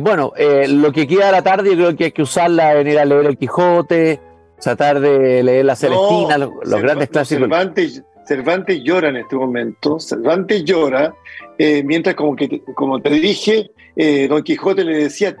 bueno, 0.00 0.32
lo 0.66 0.92
que 0.92 1.06
queda 1.06 1.26
de 1.26 1.32
la 1.32 1.42
tarde 1.42 1.70
yo 1.70 1.76
creo 1.76 1.96
que 1.96 2.04
hay 2.04 2.12
que 2.12 2.22
usarla 2.22 2.80
en 2.80 2.88
ir 2.88 2.98
a 2.98 3.04
leer 3.04 3.26
el 3.26 3.36
Quijote, 3.36 4.20
tratar 4.60 5.00
de 5.00 5.42
leer 5.42 5.64
la 5.64 5.76
Celestina, 5.76 6.38
los, 6.38 6.52
grandes 6.82 7.08
clásicos. 7.08 7.42
Cervantes, 7.42 8.02
Cervantes 8.26 8.80
llora 8.82 9.08
en 9.08 9.16
este 9.16 9.36
momento, 9.36 9.98
Cervantes 9.98 10.64
llora, 10.64 11.14
eh, 11.58 11.82
mientras 11.82 12.14
como, 12.14 12.36
que, 12.36 12.62
como 12.74 13.00
te 13.00 13.10
dije, 13.10 13.70
eh, 13.96 14.28
Don 14.28 14.42
Quijote 14.42 14.84
le 14.84 14.96
decía, 14.96 15.36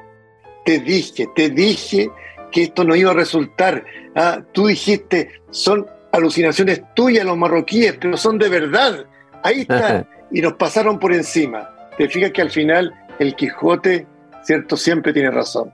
te 0.64 0.80
dije, 0.80 1.28
te 1.34 1.50
dije 1.50 2.10
que 2.50 2.64
esto 2.64 2.84
no 2.84 2.96
iba 2.96 3.12
a 3.12 3.14
resultar. 3.14 3.84
Ah, 4.14 4.40
tú 4.52 4.66
dijiste, 4.66 5.30
son 5.50 5.86
alucinaciones 6.12 6.82
tuyas 6.94 7.24
los 7.24 7.36
marroquíes, 7.36 7.96
pero 8.00 8.16
son 8.16 8.38
de 8.38 8.48
verdad. 8.48 9.06
Ahí 9.42 9.60
están. 9.60 10.08
y 10.32 10.40
nos 10.40 10.54
pasaron 10.54 10.98
por 10.98 11.12
encima. 11.12 11.70
Te 11.96 12.08
fijas 12.08 12.32
que 12.32 12.42
al 12.42 12.50
final 12.50 12.92
el 13.18 13.36
Quijote, 13.36 14.06
¿cierto? 14.42 14.76
Siempre 14.76 15.12
tiene 15.12 15.30
razón. 15.30 15.72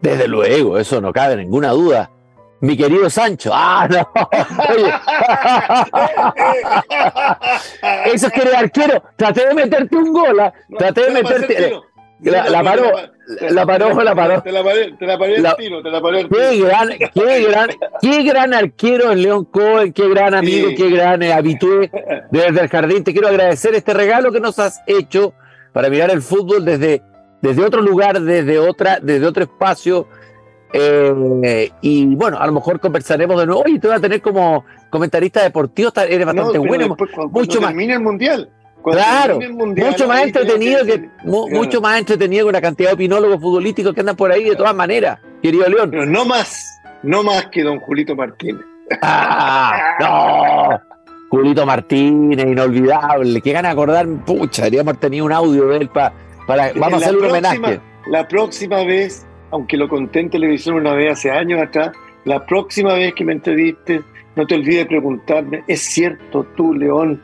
Desde 0.00 0.28
luego, 0.28 0.78
eso 0.78 1.00
no 1.00 1.12
cabe 1.12 1.36
ninguna 1.36 1.70
duda 1.70 2.10
mi 2.60 2.76
querido 2.76 3.10
Sancho. 3.10 3.50
Ah, 3.52 3.88
no. 3.90 4.08
Eso 8.06 8.26
es 8.26 8.32
que 8.32 8.40
eres 8.40 8.54
arquero. 8.54 9.02
Traté 9.16 9.48
de 9.48 9.54
meterte 9.54 9.96
un 9.96 10.12
gol. 10.12 10.40
¿ah? 10.40 10.52
Traté 10.78 11.04
de 11.04 11.10
meterte. 11.10 11.80
La, 12.20 12.62
paró. 12.62 12.84
la 13.50 13.66
paró, 13.66 14.02
la 14.02 14.14
paró. 14.14 14.42
Te 14.42 14.50
la 14.52 14.62
paré, 14.64 14.92
te 14.98 15.06
la 15.06 15.18
paré 15.18 15.40
La- 15.40 15.56
tiro, 15.56 15.82
te 15.82 15.90
la 15.90 16.00
paré 16.00 16.20
al 16.20 16.28
Qué 16.30 16.50
tiro. 16.52 16.66
gran, 16.68 16.88
qué 17.12 17.42
gran, 17.42 17.68
qué 18.00 18.22
gran 18.22 18.54
arquero 18.54 19.10
es 19.10 19.18
León 19.18 19.44
Cohen, 19.46 19.92
qué 19.92 20.08
gran 20.08 20.32
amigo, 20.34 20.68
Sí. 20.70 20.74
qué 20.76 20.88
gran 20.90 21.22
eh, 21.22 21.32
habitué 21.34 21.90
desde 22.30 22.60
el 22.62 22.68
jardín. 22.68 23.04
Te 23.04 23.12
quiero 23.12 23.28
agradecer 23.28 23.74
este 23.74 23.92
regalo 23.92 24.32
que 24.32 24.40
nos 24.40 24.58
has 24.58 24.80
hecho 24.86 25.34
para 25.74 25.90
mirar 25.90 26.10
el 26.10 26.22
fútbol 26.22 26.64
desde, 26.64 27.02
desde 27.42 27.62
otro 27.62 27.82
lugar, 27.82 28.18
desde 28.20 28.58
otra, 28.58 29.00
desde 29.02 29.26
otro 29.26 29.42
espacio. 29.42 30.08
Eh, 30.76 31.70
y 31.82 32.14
bueno, 32.16 32.38
a 32.38 32.46
lo 32.46 32.52
mejor 32.52 32.80
conversaremos 32.80 33.38
de 33.38 33.46
nuevo. 33.46 33.62
Oye, 33.64 33.78
te 33.78 33.86
voy 33.86 33.96
a 33.96 34.00
tener 34.00 34.20
como 34.20 34.64
comentarista 34.90 35.42
deportivo, 35.42 35.90
eres 35.96 36.26
bastante 36.26 36.58
No, 36.58 36.64
bueno. 36.64 36.88
después, 36.88 37.10
cuando, 37.14 37.32
mucho 37.32 37.60
cuando 37.60 37.76
más. 37.80 37.88
el 37.96 38.00
mundial. 38.00 38.50
Claro, 38.84 39.38
termine 39.38 39.46
el 39.46 39.54
mundial, 39.54 39.90
mucho 39.92 40.06
más 40.08 40.22
entretenido 40.24 40.84
que, 40.84 40.98
mu- 41.22 41.46
Claro. 41.46 41.62
mucho 41.64 41.80
más 41.80 41.98
entretenido 41.98 42.44
que 42.44 42.48
una 42.50 42.60
cantidad 42.60 42.90
de 42.90 42.94
opinólogos 42.94 43.40
futbolísticos 43.40 43.94
que 43.94 44.00
andan 44.00 44.14
por 44.16 44.30
ahí 44.30 44.44
de 44.44 44.56
todas 44.56 44.74
maneras, 44.74 45.18
querido 45.42 45.66
León. 45.68 45.90
Pero 45.90 46.04
no 46.04 46.24
más, 46.26 46.80
no 47.02 47.22
más 47.22 47.46
que 47.46 47.62
don 47.62 47.80
Julito 47.80 48.14
Martínez. 48.14 48.60
Ah, 49.00 49.96
no. 50.00 50.80
Julito 51.30 51.64
Martínez, 51.64 52.46
inolvidable. 52.46 53.40
Qué 53.40 53.52
gana 53.52 53.68
de 53.68 53.72
acordar, 53.72 54.06
pucha, 54.26 54.64
deberíamos 54.64 54.90
haber 54.90 55.00
tenido 55.00 55.24
un 55.24 55.32
audio 55.32 55.66
de 55.68 55.78
él 55.78 55.88
pa- 55.88 56.12
para. 56.46 56.72
Vamos 56.74 56.86
a 56.86 56.90
La 56.90 56.96
hacerle 56.96 57.22
un 57.22 57.28
próxima- 57.30 57.66
homenaje. 57.68 57.80
La 58.06 58.28
próxima 58.28 58.84
vez, 58.84 59.26
aunque 59.54 59.76
lo 59.76 59.88
conté 59.88 60.18
en 60.18 60.30
televisión 60.30 60.74
una 60.74 60.94
vez 60.94 61.12
hace 61.12 61.30
años 61.30 61.62
atrás, 61.62 61.92
la 62.24 62.44
próxima 62.44 62.94
vez 62.94 63.14
que 63.14 63.24
me 63.24 63.34
entrevistes, 63.34 64.02
no 64.34 64.48
te 64.48 64.56
olvides 64.56 64.78
de 64.78 64.86
preguntarme, 64.86 65.62
¿es 65.68 65.80
cierto 65.80 66.44
tú, 66.56 66.74
León, 66.74 67.22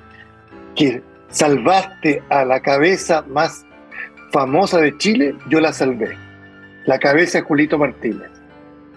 que 0.76 1.02
salvaste 1.28 2.22
a 2.28 2.44
la 2.44 2.60
cabeza 2.60 3.24
más 3.28 3.66
famosa 4.30 4.78
de 4.78 4.96
Chile? 4.96 5.34
Yo 5.48 5.60
la 5.60 5.72
salvé. 5.72 6.16
La 6.86 7.00
cabeza 7.00 7.38
de 7.38 7.44
Julito 7.44 7.76
Martínez. 7.78 8.30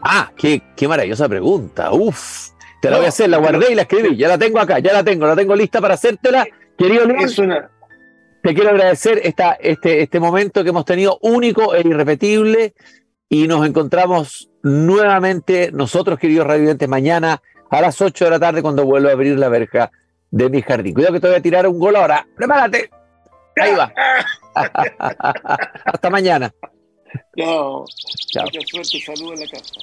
Ah, 0.04 0.32
qué, 0.38 0.62
qué 0.76 0.88
maravillosa 0.88 1.28
pregunta. 1.28 1.92
Uf, 1.92 2.50
te 2.82 2.90
la 2.90 2.98
No, 2.98 2.98
voy 2.98 3.08
a 3.08 3.10
hacer, 3.10 3.32
la 3.32 3.38
guardé 3.38 3.72
y 3.72 3.76
la 3.76 3.82
escribí. 3.82 4.16
Ya 4.16 4.28
la 4.28 4.38
tengo 4.38 4.60
acá, 4.60 4.78
ya 4.78 4.94
la 4.94 5.04
tengo, 5.04 5.26
la 5.26 5.36
tengo 5.36 5.56
lista 5.56 5.82
para 5.82 5.96
hacértela. 5.96 6.46
Querido 6.78 7.08
León, 7.08 7.22
Es 7.22 7.40
una, 7.40 7.68
te 8.44 8.54
quiero 8.54 8.70
agradecer 8.70 9.22
esta, 9.24 9.54
este, 9.54 10.04
este 10.04 10.20
momento 10.20 10.64
que 10.64 10.70
hemos 10.70 10.86
tenido 10.86 11.18
único 11.24 11.74
e 11.74 11.80
irrepetible 11.80 12.76
y 13.34 13.48
nos 13.48 13.66
encontramos 13.66 14.52
nuevamente 14.62 15.72
nosotros, 15.72 16.20
queridos 16.20 16.46
radiovidentes, 16.46 16.88
mañana 16.88 17.42
a 17.72 17.82
las 17.82 18.00
8 18.00 18.26
de 18.26 18.30
la 18.30 18.40
tarde 18.40 18.62
cuando 18.62 18.86
vuelva 18.86 19.10
a 19.10 19.14
abrir 19.14 19.40
la 19.40 19.50
verja 19.50 19.92
de 20.30 20.52
mi 20.52 20.62
jardín. 20.62 20.94
Cuidado 20.94 21.16
que 21.16 21.20
te 21.20 21.28
voy 21.30 21.38
a 21.38 21.42
tirar 21.42 21.68
un 21.68 21.80
gol 21.80 21.96
ahora. 21.96 22.28
Prepárate. 22.36 22.92
Ahí 23.60 23.74
va. 23.74 23.92
Hasta 25.86 26.12
mañana. 26.12 26.54
no, 27.36 27.86
Chao. 28.32 28.44
mucha 28.46 28.60
suerte, 28.68 29.02
saludos 29.04 29.34
en 29.34 29.46
la 29.48 29.52
casa. 29.52 29.74